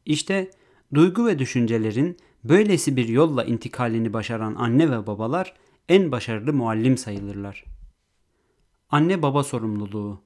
[0.06, 0.50] İşte
[0.94, 5.54] duygu ve düşüncelerin böylesi bir yolla intikalini başaran anne ve babalar
[5.88, 7.64] en başarılı muallim sayılırlar.
[8.90, 10.22] Anne baba sorumluluğu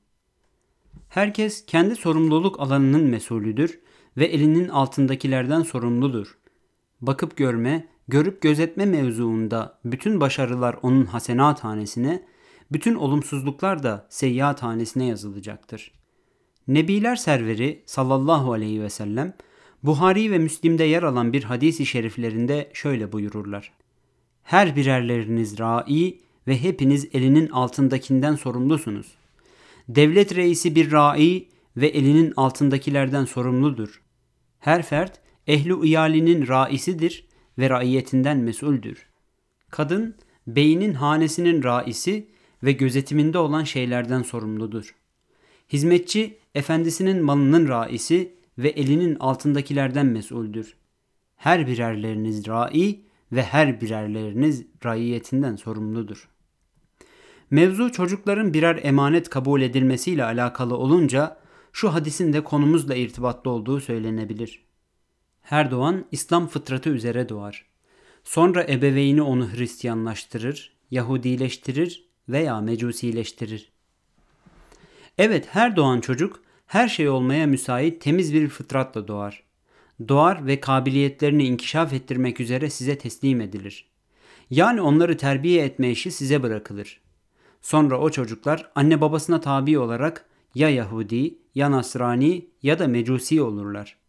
[1.09, 3.81] Herkes kendi sorumluluk alanının mesulüdür
[4.17, 6.39] ve elinin altındakilerden sorumludur.
[7.01, 12.25] Bakıp görme, görüp gözetme mevzuunda bütün başarılar onun hasenat hanesine,
[12.73, 15.93] bütün olumsuzluklar da seyyiat hanesine yazılacaktır.
[16.69, 19.35] Nebiler serveri sallallahu aleyhi ve sellem
[19.83, 23.73] Buhari ve Müslim'de yer alan bir hadisi şeriflerinde şöyle buyururlar.
[24.43, 29.15] Her birerleriniz rai ve hepiniz elinin altındakinden sorumlusunuz.
[29.89, 34.03] Devlet reisi bir rai ve elinin altındakilerden sorumludur.
[34.59, 37.27] Her fert ehlu iyalinin raisidir
[37.59, 39.07] ve raiyetinden mesuldür.
[39.71, 42.29] Kadın beynin hanesinin raisi
[42.63, 44.95] ve gözetiminde olan şeylerden sorumludur.
[45.69, 50.77] Hizmetçi efendisinin malının raisi ve elinin altındakilerden mesuldür.
[51.37, 53.01] Her birerleriniz rai
[53.33, 56.29] ve her birerleriniz raiyetinden sorumludur.
[57.51, 61.37] Mevzu çocukların birer emanet kabul edilmesiyle alakalı olunca
[61.73, 64.65] şu hadisin de konumuzla irtibatlı olduğu söylenebilir.
[65.45, 67.67] Her doğan İslam fıtratı üzere doğar.
[68.25, 73.73] Sonra ebeveyni onu Hristiyanlaştırır, Yahudileştirir veya Mecusileştirir.
[75.19, 79.43] Evet her doğan çocuk her şey olmaya müsait temiz bir fıtratla doğar.
[80.09, 83.89] Doğar ve kabiliyetlerini inkişaf ettirmek üzere size teslim edilir.
[84.51, 87.01] Yani onları terbiye etme işi size bırakılır.
[87.63, 94.04] Sonra o çocuklar anne babasına tabi olarak ya Yahudi, ya Nasrani ya da Mecusi olurlar.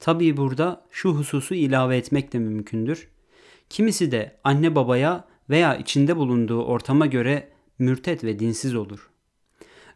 [0.00, 3.08] Tabii burada şu hususu ilave etmek de mümkündür.
[3.70, 9.10] Kimisi de anne babaya veya içinde bulunduğu ortama göre mürtet ve dinsiz olur.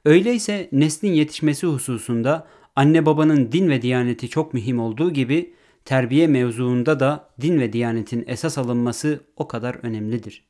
[0.04, 7.00] Öyleyse neslin yetişmesi hususunda anne babanın din ve diyaneti çok mühim olduğu gibi terbiye mevzuunda
[7.00, 10.44] da din ve diyanetin esas alınması o kadar önemlidir.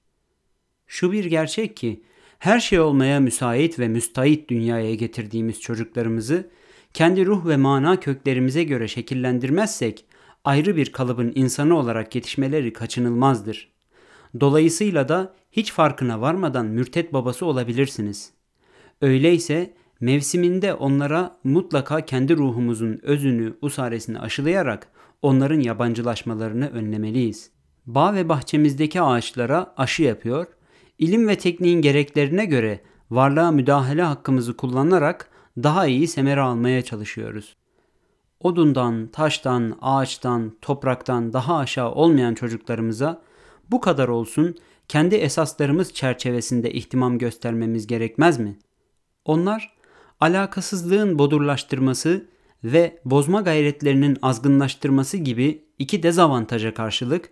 [0.87, 2.03] Şu bir gerçek ki
[2.39, 6.51] her şey olmaya müsait ve müstahit dünyaya getirdiğimiz çocuklarımızı
[6.95, 10.05] kendi ruh ve mana köklerimize göre şekillendirmezsek
[10.45, 13.73] ayrı bir kalıbın insanı olarak yetişmeleri kaçınılmazdır.
[14.41, 18.33] Dolayısıyla da hiç farkına varmadan mürtet babası olabilirsiniz.
[19.01, 24.89] Öyleyse mevsiminde onlara mutlaka kendi ruhumuzun özünü, usaresini aşılayarak
[25.23, 27.51] onların yabancılaşmalarını önlemeliyiz.
[27.87, 30.47] Bağ ve bahçemizdeki ağaçlara aşı yapıyor,
[30.99, 37.57] ilim ve tekniğin gereklerine göre varlığa müdahale hakkımızı kullanarak daha iyi semere almaya çalışıyoruz.
[38.41, 43.23] Odundan, taştan, ağaçtan, topraktan daha aşağı olmayan çocuklarımıza
[43.71, 44.55] bu kadar olsun
[44.89, 48.59] kendi esaslarımız çerçevesinde ihtimam göstermemiz gerekmez mi?
[49.25, 49.77] Onlar
[50.21, 52.27] alakasızlığın bodurlaştırması
[52.65, 57.31] ve bozma gayretlerinin azgınlaştırması gibi iki dezavantaja karşılık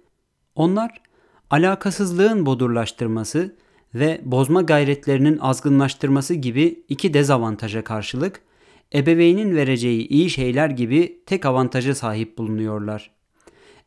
[0.54, 1.02] onlar
[1.50, 3.56] alakasızlığın bodurlaştırması
[3.94, 8.40] ve bozma gayretlerinin azgınlaştırması gibi iki dezavantaja karşılık
[8.94, 13.10] ebeveynin vereceği iyi şeyler gibi tek avantaja sahip bulunuyorlar.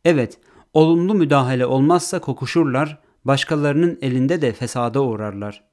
[0.05, 0.39] Evet,
[0.73, 5.63] olumlu müdahale olmazsa kokuşurlar, başkalarının elinde de fesada uğrarlar.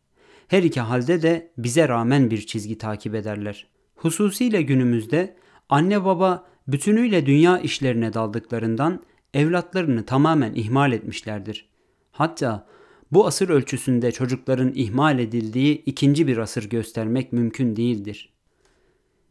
[0.49, 3.67] Her iki halde de bize rağmen bir çizgi takip ederler.
[3.97, 5.37] Hususiyle günümüzde
[5.69, 9.03] anne baba bütünüyle dünya işlerine daldıklarından
[9.35, 11.69] evlatlarını tamamen ihmal etmişlerdir.
[12.13, 12.67] Hatta
[13.13, 18.33] bu asır ölçüsünde çocukların ihmal edildiği ikinci bir asır göstermek mümkün değildir.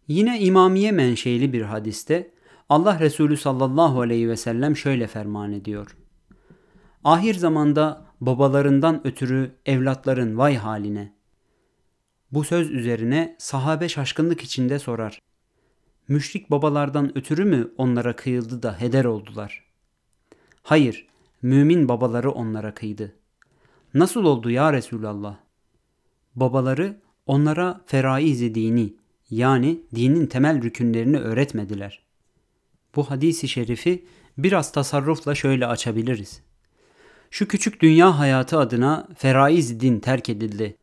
[0.08, 2.32] Yine İmamiye menşeili bir hadiste
[2.70, 5.98] Allah Resulü sallallahu aleyhi ve sellem şöyle ferman ediyor.
[7.04, 11.14] Ahir zamanda babalarından ötürü evlatların vay haline.
[12.32, 15.22] Bu söz üzerine sahabe şaşkınlık içinde sorar.
[16.08, 19.66] Müşrik babalardan ötürü mü onlara kıyıldı da heder oldular?
[20.64, 21.08] Hayır,
[21.42, 23.19] mümin babaları onlara kıydı.
[23.94, 25.38] Nasıl oldu ya Resulallah?
[26.36, 28.94] Babaları onlara feraiz dini
[29.30, 32.04] yani dinin temel rükünlerini öğretmediler.
[32.96, 34.06] Bu hadisi şerifi
[34.38, 36.42] biraz tasarrufla şöyle açabiliriz.
[37.32, 40.78] Şu küçük dünya hayatı adına feraiz din terk edildi.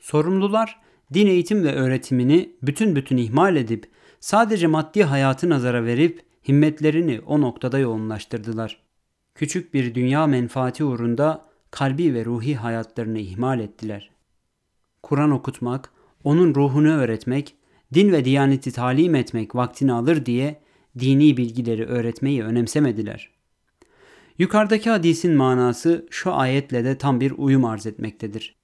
[0.00, 0.80] Sorumlular
[1.14, 3.90] din eğitim ve öğretimini bütün bütün ihmal edip
[4.20, 8.82] sadece maddi hayatı nazara verip himmetlerini o noktada yoğunlaştırdılar.
[9.34, 14.10] Küçük bir dünya menfaati uğrunda kalbi ve ruhi hayatlarını ihmal ettiler.
[15.02, 15.92] Kur'an okutmak,
[16.24, 17.54] onun ruhunu öğretmek,
[17.94, 20.60] din ve diyaneti talim etmek vaktini alır diye
[20.98, 23.30] dini bilgileri öğretmeyi önemsemediler.
[24.38, 28.56] Yukarıdaki hadisin manası şu ayetle de tam bir uyum arz etmektedir.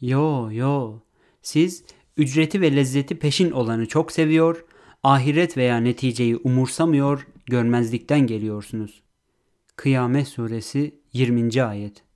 [0.00, 1.00] Yo yo,
[1.42, 1.84] siz
[2.16, 4.64] ücreti ve lezzeti peşin olanı çok seviyor,
[5.02, 9.02] ahiret veya neticeyi umursamıyor, görmezlikten geliyorsunuz.
[9.76, 11.62] Kıyamet Suresi 20.
[11.62, 12.11] ayet.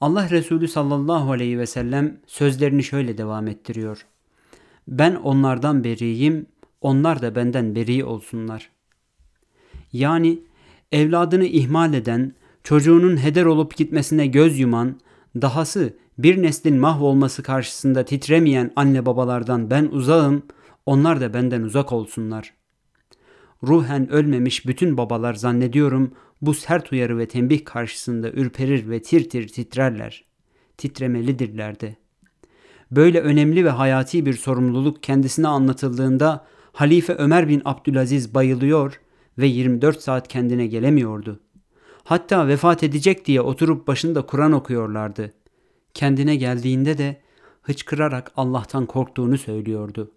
[0.00, 4.06] Allah Resulü sallallahu aleyhi ve sellem sözlerini şöyle devam ettiriyor.
[4.88, 6.46] Ben onlardan beriyim,
[6.80, 8.70] onlar da benden beri olsunlar.
[9.92, 10.38] Yani
[10.92, 12.34] evladını ihmal eden,
[12.64, 15.00] çocuğunun heder olup gitmesine göz yuman,
[15.42, 20.42] dahası bir neslin mahvolması karşısında titremeyen anne babalardan ben uzağım,
[20.86, 22.52] onlar da benden uzak olsunlar.
[23.62, 29.48] Ruhen ölmemiş bütün babalar zannediyorum bu sert uyarı ve tembih karşısında ürperir ve tir tir
[29.48, 30.24] titrerler.
[30.78, 31.96] Titremelidirler de.
[32.90, 39.00] Böyle önemli ve hayati bir sorumluluk kendisine anlatıldığında Halife Ömer bin Abdülaziz bayılıyor
[39.38, 41.40] ve 24 saat kendine gelemiyordu.
[42.04, 45.32] Hatta vefat edecek diye oturup başında Kur'an okuyorlardı.
[45.94, 47.20] Kendine geldiğinde de
[47.62, 50.12] hıçkırarak Allah'tan korktuğunu söylüyordu.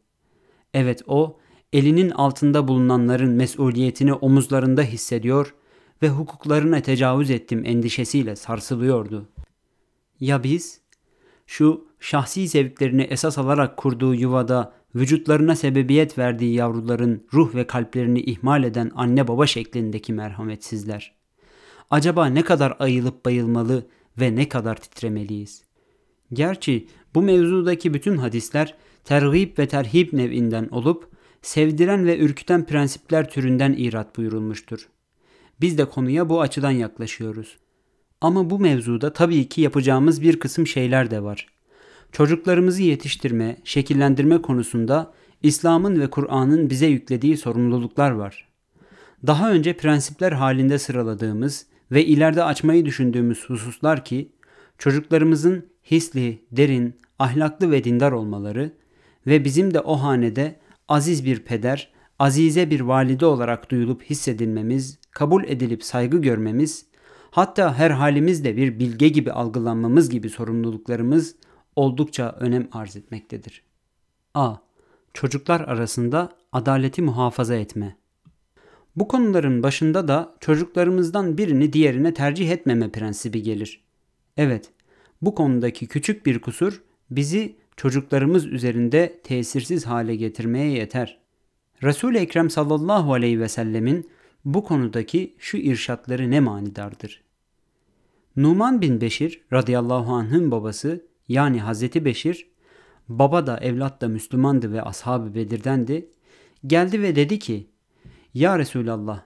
[0.73, 1.39] Evet o
[1.73, 5.53] elinin altında bulunanların mesuliyetini omuzlarında hissediyor
[6.01, 9.29] ve hukuklarına tecavüz ettim endişesiyle sarsılıyordu.
[10.19, 10.81] Ya biz?
[11.47, 18.63] Şu şahsi zevklerini esas alarak kurduğu yuvada vücutlarına sebebiyet verdiği yavruların ruh ve kalplerini ihmal
[18.63, 21.15] eden anne baba şeklindeki merhametsizler.
[21.91, 23.87] Acaba ne kadar ayılıp bayılmalı
[24.19, 25.63] ve ne kadar titremeliyiz?
[26.33, 31.09] Gerçi bu mevzudaki bütün hadisler tergib ve terhib nevinden olup
[31.41, 34.89] sevdiren ve ürküten prensipler türünden irat buyurulmuştur.
[35.61, 37.57] Biz de konuya bu açıdan yaklaşıyoruz.
[38.21, 41.47] Ama bu mevzuda tabii ki yapacağımız bir kısım şeyler de var.
[42.11, 45.13] Çocuklarımızı yetiştirme, şekillendirme konusunda
[45.43, 48.49] İslam'ın ve Kur'an'ın bize yüklediği sorumluluklar var.
[49.27, 54.31] Daha önce prensipler halinde sıraladığımız ve ileride açmayı düşündüğümüz hususlar ki
[54.77, 58.71] çocuklarımızın hisli, derin, ahlaklı ve dindar olmaları
[59.27, 60.55] ve bizim de o hanede
[60.89, 66.85] aziz bir peder, azize bir valide olarak duyulup hissedilmemiz, kabul edilip saygı görmemiz,
[67.31, 71.35] hatta her halimizde bir bilge gibi algılanmamız gibi sorumluluklarımız
[71.75, 73.63] oldukça önem arz etmektedir.
[74.33, 74.55] A.
[75.13, 77.95] Çocuklar arasında adaleti muhafaza etme.
[78.95, 83.83] Bu konuların başında da çocuklarımızdan birini diğerine tercih etmeme prensibi gelir.
[84.37, 84.71] Evet,
[85.21, 91.19] bu konudaki küçük bir kusur bizi çocuklarımız üzerinde tesirsiz hale getirmeye yeter.
[91.83, 94.09] Resul-i Ekrem sallallahu aleyhi ve sellemin
[94.45, 97.23] bu konudaki şu irşatları ne manidardır.
[98.35, 102.47] Numan bin Beşir radıyallahu anh'ın babası yani Hazreti Beşir,
[103.09, 106.09] baba da evlat da Müslümandı ve ashab-ı Bedir'dendi,
[106.67, 107.69] geldi ve dedi ki,
[108.33, 109.21] Ya Resulallah,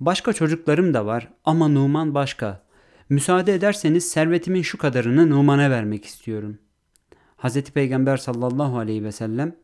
[0.00, 2.62] başka çocuklarım da var ama Numan başka.
[3.08, 6.58] Müsaade ederseniz servetimin şu kadarını Numan'a vermek istiyorum.
[7.38, 9.56] Hazreti Peygamber sallallahu aleyhi ve sellem,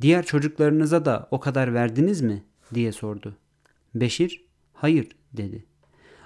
[0.00, 2.44] diğer çocuklarınıza da o kadar verdiniz mi?
[2.74, 3.36] diye sordu.
[3.94, 5.64] Beşir, hayır dedi.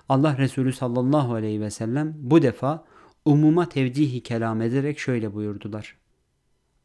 [0.09, 2.85] Allah Resulü sallallahu aleyhi ve sellem bu defa
[3.25, 5.97] umuma tevcihi kelam ederek şöyle buyurdular.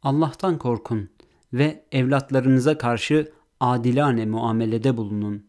[0.02, 1.10] Allah'tan korkun
[1.52, 5.46] ve evlatlarınıza karşı adilane muamelede bulunun.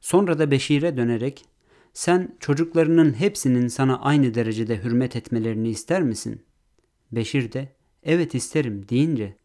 [0.00, 1.44] Sonra da Beşir'e dönerek
[1.92, 6.42] sen çocuklarının hepsinin sana aynı derecede hürmet etmelerini ister misin?
[7.12, 9.36] Beşir de evet isterim deyince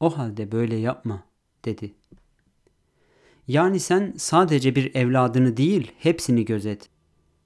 [0.00, 1.24] o halde böyle yapma
[1.64, 1.94] dedi.
[3.48, 6.88] Yani sen sadece bir evladını değil hepsini gözet.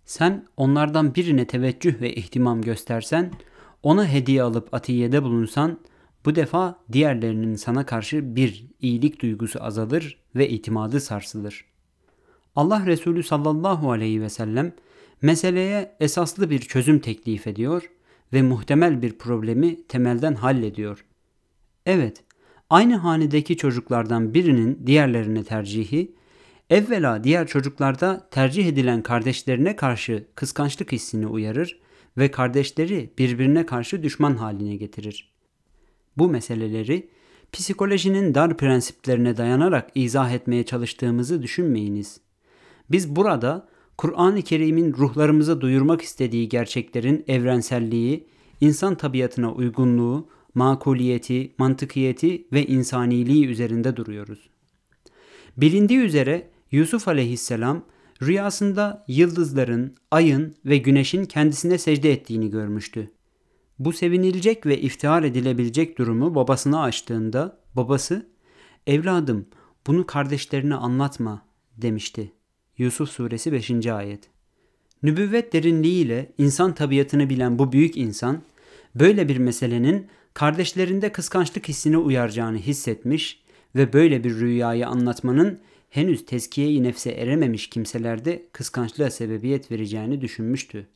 [0.04, 3.32] Sen onlardan birine teveccüh ve ihtimam göstersen,
[3.82, 5.80] ona hediye alıp atiyede bulunsan,
[6.24, 11.64] bu defa diğerlerinin sana karşı bir iyilik duygusu azalır ve itimadı sarsılır.
[12.56, 14.72] Allah Resulü sallallahu aleyhi ve sellem
[15.22, 17.90] meseleye esaslı bir çözüm teklif ediyor
[18.32, 21.04] ve muhtemel bir problemi temelden hallediyor.
[21.86, 22.24] Evet,
[22.70, 26.16] aynı hanedeki çocuklardan birinin diğerlerine tercihi
[26.70, 31.80] Evvela diğer çocuklarda tercih edilen kardeşlerine karşı kıskançlık hissini uyarır
[32.18, 35.32] ve kardeşleri birbirine karşı düşman haline getirir.
[36.16, 37.08] Bu meseleleri
[37.52, 42.20] psikolojinin dar prensiplerine dayanarak izah etmeye çalıştığımızı düşünmeyiniz.
[42.90, 43.68] Biz burada
[43.98, 48.26] Kur'an-ı Kerim'in ruhlarımıza duyurmak istediği gerçeklerin evrenselliği,
[48.60, 54.50] insan tabiatına uygunluğu, makuliyeti, mantıkiyeti ve insaniliği üzerinde duruyoruz.
[55.56, 57.84] Bilindiği üzere Yusuf aleyhisselam
[58.22, 63.10] Rüyasında yıldızların, ayın ve güneşin kendisine secde ettiğini görmüştü.
[63.78, 68.26] Bu sevinilecek ve iftihar edilebilecek durumu babasına açtığında babası
[68.86, 69.46] "Evladım,
[69.86, 71.42] bunu kardeşlerine anlatma."
[71.76, 72.32] demişti.
[72.78, 73.86] Yusuf suresi 5.
[73.86, 74.20] ayet.
[75.02, 78.42] Nübüvvet derinliğiyle insan tabiatını bilen bu büyük insan
[78.94, 83.42] böyle bir meselenin kardeşlerinde kıskançlık hissini uyaracağını hissetmiş
[83.74, 85.60] ve böyle bir rüyayı anlatmanın
[85.90, 90.86] henüz tezkiye-i nefse erememiş kimselerde kıskançlığa sebebiyet vereceğini düşünmüştü.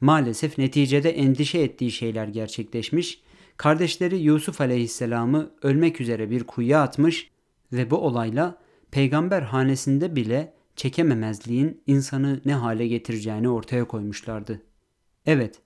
[0.00, 3.22] Maalesef neticede endişe ettiği şeyler gerçekleşmiş,
[3.56, 7.30] kardeşleri Yusuf aleyhisselamı ölmek üzere bir kuyuya atmış
[7.72, 8.58] ve bu olayla
[8.90, 14.62] peygamber hanesinde bile çekememezliğin insanı ne hale getireceğini ortaya koymuşlardı.
[15.26, 15.60] Evet,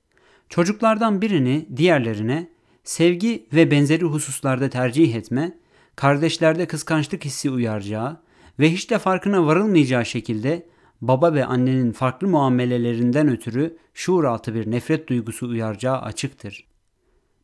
[0.49, 2.49] çocuklardan birini diğerlerine
[2.85, 5.59] sevgi ve benzeri hususlarda tercih etme,
[5.97, 8.21] kardeşlerde kıskançlık hissi uyaracağı
[8.59, 10.67] ve hiç de farkına varılmayacağı şekilde
[11.01, 16.67] baba ve annenin farklı muamelelerinden ötürü şuuraltı bir nefret duygusu uyaracağı açıktır.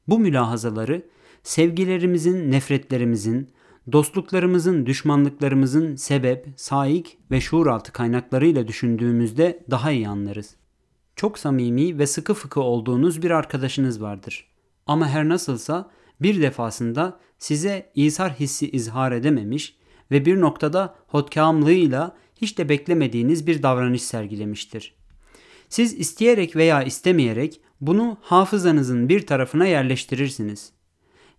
[0.09, 1.03] Bu mülahazaları
[1.43, 3.51] sevgilerimizin, nefretlerimizin,
[3.93, 10.57] dostluklarımızın, düşmanlıklarımızın sebep, saik ve şuuraltı kaynaklarıyla düşündüğümüzde daha iyi anlarız.
[11.17, 14.47] Çok samimi ve sıkı fıkı olduğunuz bir arkadaşınız vardır.
[14.87, 19.77] Ama her nasılsa bir defasında size İsar hissi izhar edememiş
[20.11, 24.95] ve bir noktada hotkamlığıyla hiç de beklemediğiniz bir davranış sergilemiştir.
[25.69, 30.73] Siz isteyerek veya istemeyerek bunu hafızanızın bir tarafına yerleştirirsiniz.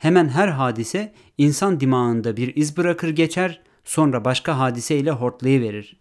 [0.04, 6.00] Hemen her hadise insan dimağında bir iz bırakır geçer, sonra başka hadiseyle hortlayıverir.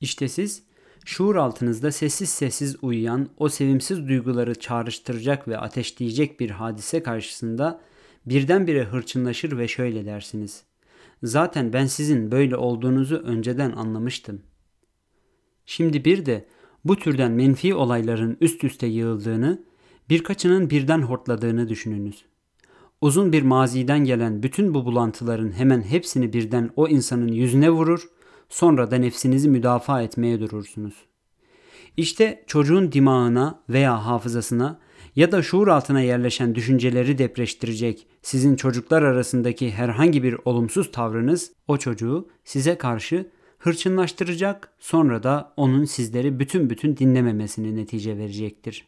[0.00, 0.62] İşte siz
[1.04, 7.80] şuur altınızda sessiz sessiz uyuyan o sevimsiz duyguları çağrıştıracak ve ateşleyecek bir hadise karşısında
[8.26, 10.64] birdenbire hırçınlaşır ve şöyle dersiniz.
[11.22, 14.42] Zaten ben sizin böyle olduğunuzu önceden anlamıştım.
[15.66, 16.46] Şimdi bir de
[16.84, 19.64] bu türden menfi olayların üst üste yığıldığını,
[20.08, 22.24] birkaçının birden hortladığını düşününüz.
[23.04, 28.08] Uzun bir maziden gelen bütün bu bulantıların hemen hepsini birden o insanın yüzüne vurur,
[28.48, 30.94] sonra da nefsinizi müdafaa etmeye durursunuz.
[31.96, 34.78] İşte çocuğun dimağına veya hafızasına
[35.16, 41.76] ya da şuur altına yerleşen düşünceleri depreştirecek sizin çocuklar arasındaki herhangi bir olumsuz tavrınız o
[41.76, 48.86] çocuğu size karşı hırçınlaştıracak sonra da onun sizleri bütün bütün dinlememesini netice verecektir.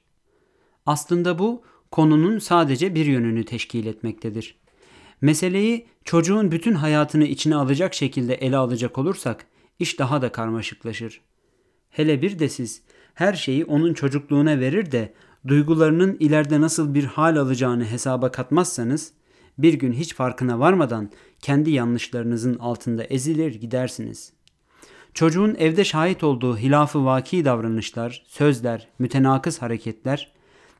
[0.86, 4.56] Aslında bu konunun sadece bir yönünü teşkil etmektedir.
[5.20, 9.46] Meseleyi çocuğun bütün hayatını içine alacak şekilde ele alacak olursak
[9.78, 11.20] iş daha da karmaşıklaşır.
[11.90, 12.82] Hele bir de siz
[13.14, 15.14] her şeyi onun çocukluğuna verir de
[15.48, 19.12] duygularının ileride nasıl bir hal alacağını hesaba katmazsanız
[19.58, 21.10] bir gün hiç farkına varmadan
[21.42, 24.32] kendi yanlışlarınızın altında ezilir gidersiniz.
[25.14, 30.32] Çocuğun evde şahit olduğu hilafı vaki davranışlar, sözler, mütenakız hareketler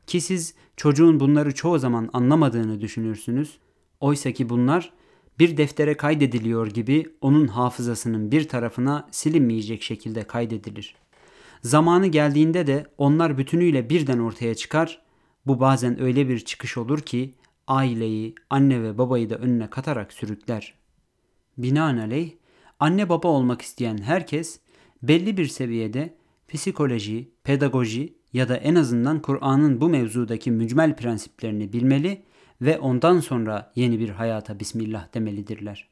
[0.07, 3.57] ki siz çocuğun bunları çoğu zaman anlamadığını düşünürsünüz.
[3.99, 4.93] Oysa ki bunlar
[5.39, 10.95] bir deftere kaydediliyor gibi onun hafızasının bir tarafına silinmeyecek şekilde kaydedilir.
[11.61, 15.01] Zamanı geldiğinde de onlar bütünüyle birden ortaya çıkar.
[15.45, 17.33] Bu bazen öyle bir çıkış olur ki
[17.67, 20.73] aileyi, anne ve babayı da önüne katarak sürükler.
[21.57, 22.31] Binaenaleyh
[22.79, 24.59] anne baba olmak isteyen herkes
[25.03, 26.13] belli bir seviyede
[26.47, 32.21] psikoloji, pedagoji ya da en azından Kur'an'ın bu mevzudaki mücmel prensiplerini bilmeli
[32.61, 35.87] ve ondan sonra yeni bir hayata bismillah demelidirler.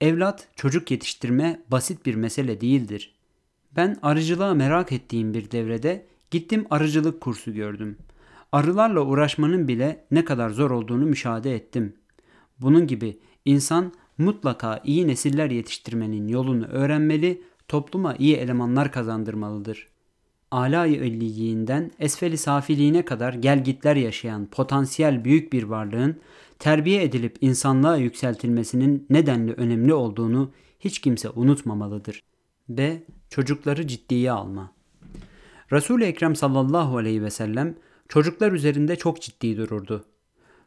[0.00, 3.14] Evlat, çocuk yetiştirme basit bir mesele değildir.
[3.76, 7.98] Ben arıcılığa merak ettiğim bir devrede gittim arıcılık kursu gördüm.
[8.52, 11.96] Arılarla uğraşmanın bile ne kadar zor olduğunu müşahede ettim.
[12.60, 19.91] Bunun gibi insan mutlaka iyi nesiller yetiştirmenin yolunu öğrenmeli, topluma iyi elemanlar kazandırmalıdır.
[20.52, 26.20] Alay-ı elliyiğinden esfeli safiliğine kadar gelgitler yaşayan potansiyel büyük bir varlığın
[26.58, 32.22] terbiye edilip insanlığa yükseltilmesinin nedenli önemli olduğunu hiç kimse unutmamalıdır.
[32.68, 33.02] B.
[33.30, 34.72] Çocukları ciddiye alma.
[35.72, 37.74] Resul-i Ekrem sallallahu aleyhi ve sellem
[38.08, 40.04] çocuklar üzerinde çok ciddi dururdu.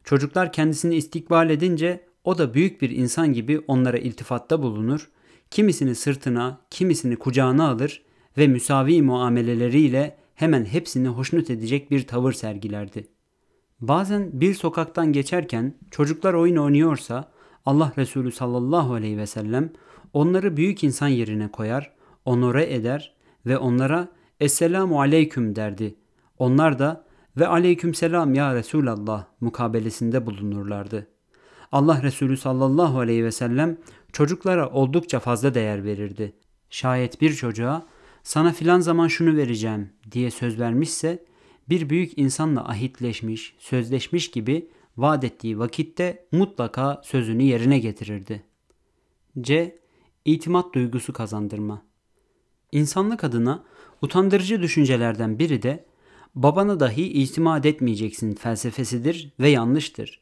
[0.04, 5.10] Çocuklar kendisini istikbal edince o da büyük bir insan gibi onlara iltifatta bulunur,
[5.52, 8.05] kimisini sırtına, kimisini kucağına alır
[8.38, 13.08] ve müsavi muameleleriyle hemen hepsini hoşnut edecek bir tavır sergilerdi.
[13.82, 17.32] Bazen bir sokaktan geçerken çocuklar oyun oynuyorsa
[17.66, 19.70] Allah Resulü sallallahu aleyhi ve sellem
[20.14, 21.92] onları büyük insan yerine koyar,
[22.26, 23.16] onore eder
[23.46, 24.08] ve onlara
[24.40, 25.96] Esselamu aleyküm derdi.
[26.38, 27.06] Onlar da
[27.38, 31.08] ve aleyküm selam ya Resulallah mukabelesinde bulunurlardı.
[31.72, 33.78] Allah Resulü sallallahu aleyhi ve sellem
[34.14, 36.34] çocuklara oldukça fazla değer verirdi.
[36.70, 37.86] Şayet bir çocuğa
[38.26, 41.26] sana filan zaman şunu vereceğim diye söz vermişse
[41.70, 48.44] bir büyük insanla ahitleşmiş, sözleşmiş gibi vaat ettiği vakitte mutlaka sözünü yerine getirirdi.
[49.42, 49.80] C.
[50.26, 51.86] İtimat duygusu kazandırma.
[52.72, 53.64] İnsanlık adına
[54.02, 55.86] utandırıcı düşüncelerden biri de
[56.36, 60.22] babana dahi itimat etmeyeceksin felsefesidir ve yanlıştır.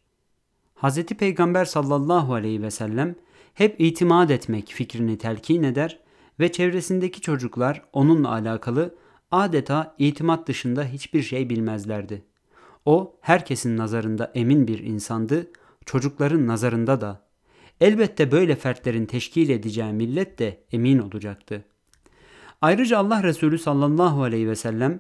[0.75, 1.03] Hz.
[1.05, 3.15] Peygamber sallallahu aleyhi ve sellem
[3.53, 6.02] hep itimat etmek fikrini telkin eder
[6.39, 8.95] ve çevresindeki çocuklar onunla alakalı
[9.31, 12.23] adeta itimat dışında hiçbir şey bilmezlerdi.
[12.85, 15.47] O herkesin nazarında emin bir insandı,
[15.85, 17.21] çocukların nazarında da.
[17.81, 21.65] Elbette böyle fertlerin teşkil edeceği millet de emin olacaktı.
[22.61, 24.99] Ayrıca Allah Resulü sallallahu aleyhi ve sellem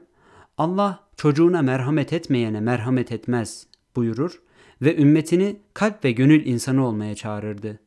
[0.57, 4.41] Allah çocuğuna merhamet etmeyene merhamet etmez buyurur
[4.81, 7.79] ve ümmetini kalp ve gönül insanı olmaya çağırırdı.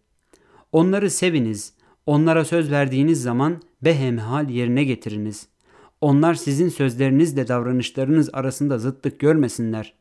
[0.73, 1.73] Onları seviniz,
[2.07, 5.49] onlara söz verdiğiniz zaman behemhal yerine getiriniz.
[6.01, 9.95] Onlar sizin sözlerinizle davranışlarınız arasında zıtlık görmesinler.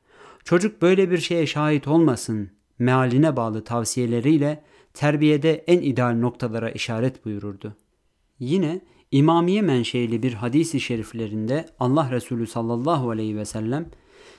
[0.44, 2.50] Çocuk böyle bir şeye şahit olmasın.
[2.80, 7.76] Mealine bağlı tavsiyeleriyle terbiyede en ideal noktalara işaret buyururdu.
[8.40, 8.82] Yine
[9.12, 13.90] İmamiye menşeili bir hadisi şeriflerinde Allah Resulü sallallahu aleyhi ve sellem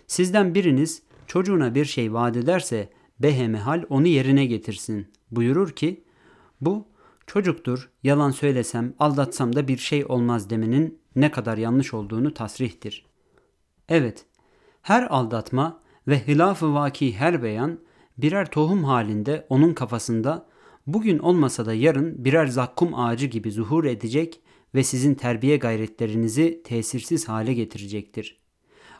[0.07, 2.89] sizden biriniz çocuğuna bir şey vaat ederse
[3.19, 6.05] behemehal onu yerine getirsin buyurur ki
[6.61, 6.87] bu
[7.27, 13.07] çocuktur yalan söylesem aldatsam da bir şey olmaz demenin ne kadar yanlış olduğunu tasrihtir.
[13.89, 14.25] Evet
[14.83, 17.79] her aldatma ve hilaf-ı vaki her beyan
[18.19, 20.47] birer tohum halinde onun kafasında
[20.87, 24.41] bugün olmasa da yarın birer zakkum ağacı gibi zuhur edecek
[24.75, 28.41] ve sizin terbiye gayretlerinizi tesirsiz hale getirecektir.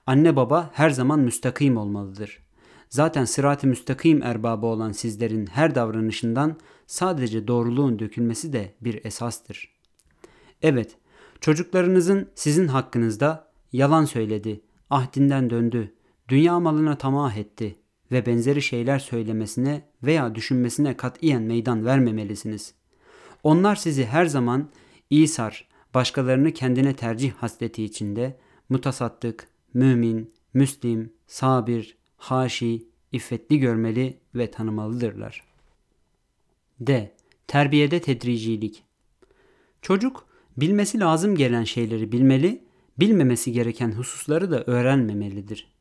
[0.07, 2.47] Anne baba her zaman müstakim olmalıdır.
[2.89, 6.57] Zaten sırat-ı müstakim erbabı olan sizlerin her davranışından
[6.87, 9.77] sadece doğruluğun dökülmesi de bir esastır.
[10.63, 10.97] Evet,
[11.41, 14.61] çocuklarınızın sizin hakkınızda yalan söyledi,
[14.91, 15.95] ahdinden döndü,
[16.29, 17.77] dünya malına tamah etti
[18.13, 22.75] ve benzeri şeyler söylemesine veya düşünmesine katiyen meydan vermemelisiniz.
[23.43, 24.71] Onlar sizi her zaman
[25.11, 35.56] İsar, başkalarını kendine tercih hasleti içinde mutasattık, mümin, müslim, sabir, haşi, iffetli görmeli ve tanımalıdırlar.
[36.81, 37.15] D.
[37.47, 38.83] Terbiyede tedricilik.
[39.83, 42.65] Çocuk bilmesi lazım gelen şeyleri bilmeli,
[42.99, 45.73] bilmemesi gereken hususları da öğrenmemelidir.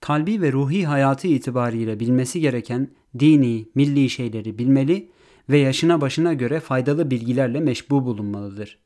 [0.00, 5.10] Kalbi ve ruhi hayatı itibariyle bilmesi gereken dini, milli şeyleri bilmeli
[5.50, 8.78] ve yaşına başına göre faydalı bilgilerle meşbu bulunmalıdır.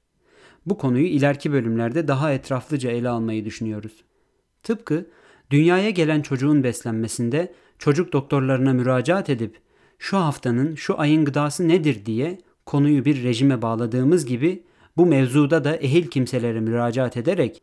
[0.67, 4.05] Bu konuyu ileriki bölümlerde daha etraflıca ele almayı düşünüyoruz.
[4.63, 5.07] Tıpkı
[5.51, 9.61] dünyaya gelen çocuğun beslenmesinde çocuk doktorlarına müracaat edip
[10.01, 14.63] şu haftanın şu ayın gıdası nedir diye konuyu bir rejime bağladığımız gibi
[14.97, 17.63] bu mevzuda da ehil kimselere müracaat ederek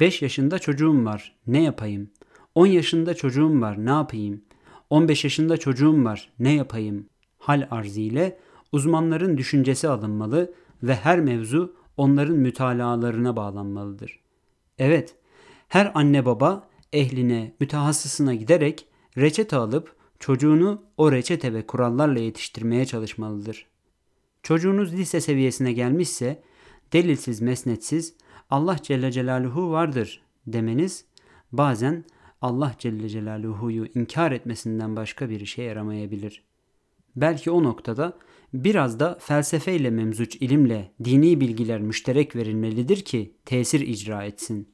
[0.00, 2.10] 5 yaşında çocuğum var ne yapayım?
[2.54, 4.44] 10 yaşında çocuğum var ne yapayım?
[4.90, 7.06] 15 yaşında çocuğum var ne yapayım?
[7.40, 8.38] hal arziyle
[8.72, 14.20] uzmanların düşüncesi alınmalı ve her mevzu onların mütalalarına bağlanmalıdır.
[14.78, 15.14] Evet,
[15.68, 23.66] her anne baba ehline, mütehassısına giderek reçete alıp çocuğunu o reçete ve kurallarla yetiştirmeye çalışmalıdır.
[24.42, 26.42] Çocuğunuz lise seviyesine gelmişse
[26.92, 28.14] delilsiz mesnetsiz
[28.50, 31.04] Allah Celle Celaluhu vardır demeniz
[31.52, 32.04] bazen
[32.42, 36.50] Allah Celle Celaluhu'yu inkar etmesinden başka bir işe yaramayabilir.''
[37.16, 38.18] Belki o noktada
[38.54, 44.68] biraz da felsefeyle memzuç ilimle dini bilgiler müşterek verilmelidir ki tesir icra etsin.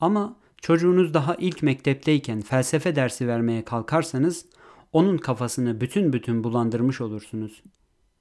[0.00, 4.46] Ama çocuğunuz daha ilk mektepteyken felsefe dersi vermeye kalkarsanız
[4.92, 7.62] onun kafasını bütün bütün bulandırmış olursunuz.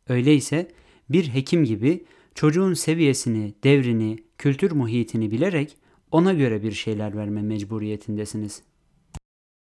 [0.07, 0.71] Öyleyse
[1.09, 2.05] bir hekim gibi
[2.35, 5.77] çocuğun seviyesini, devrini, kültür muhitini bilerek
[6.11, 8.68] ona göre bir şeyler verme mecburiyetindesiniz.''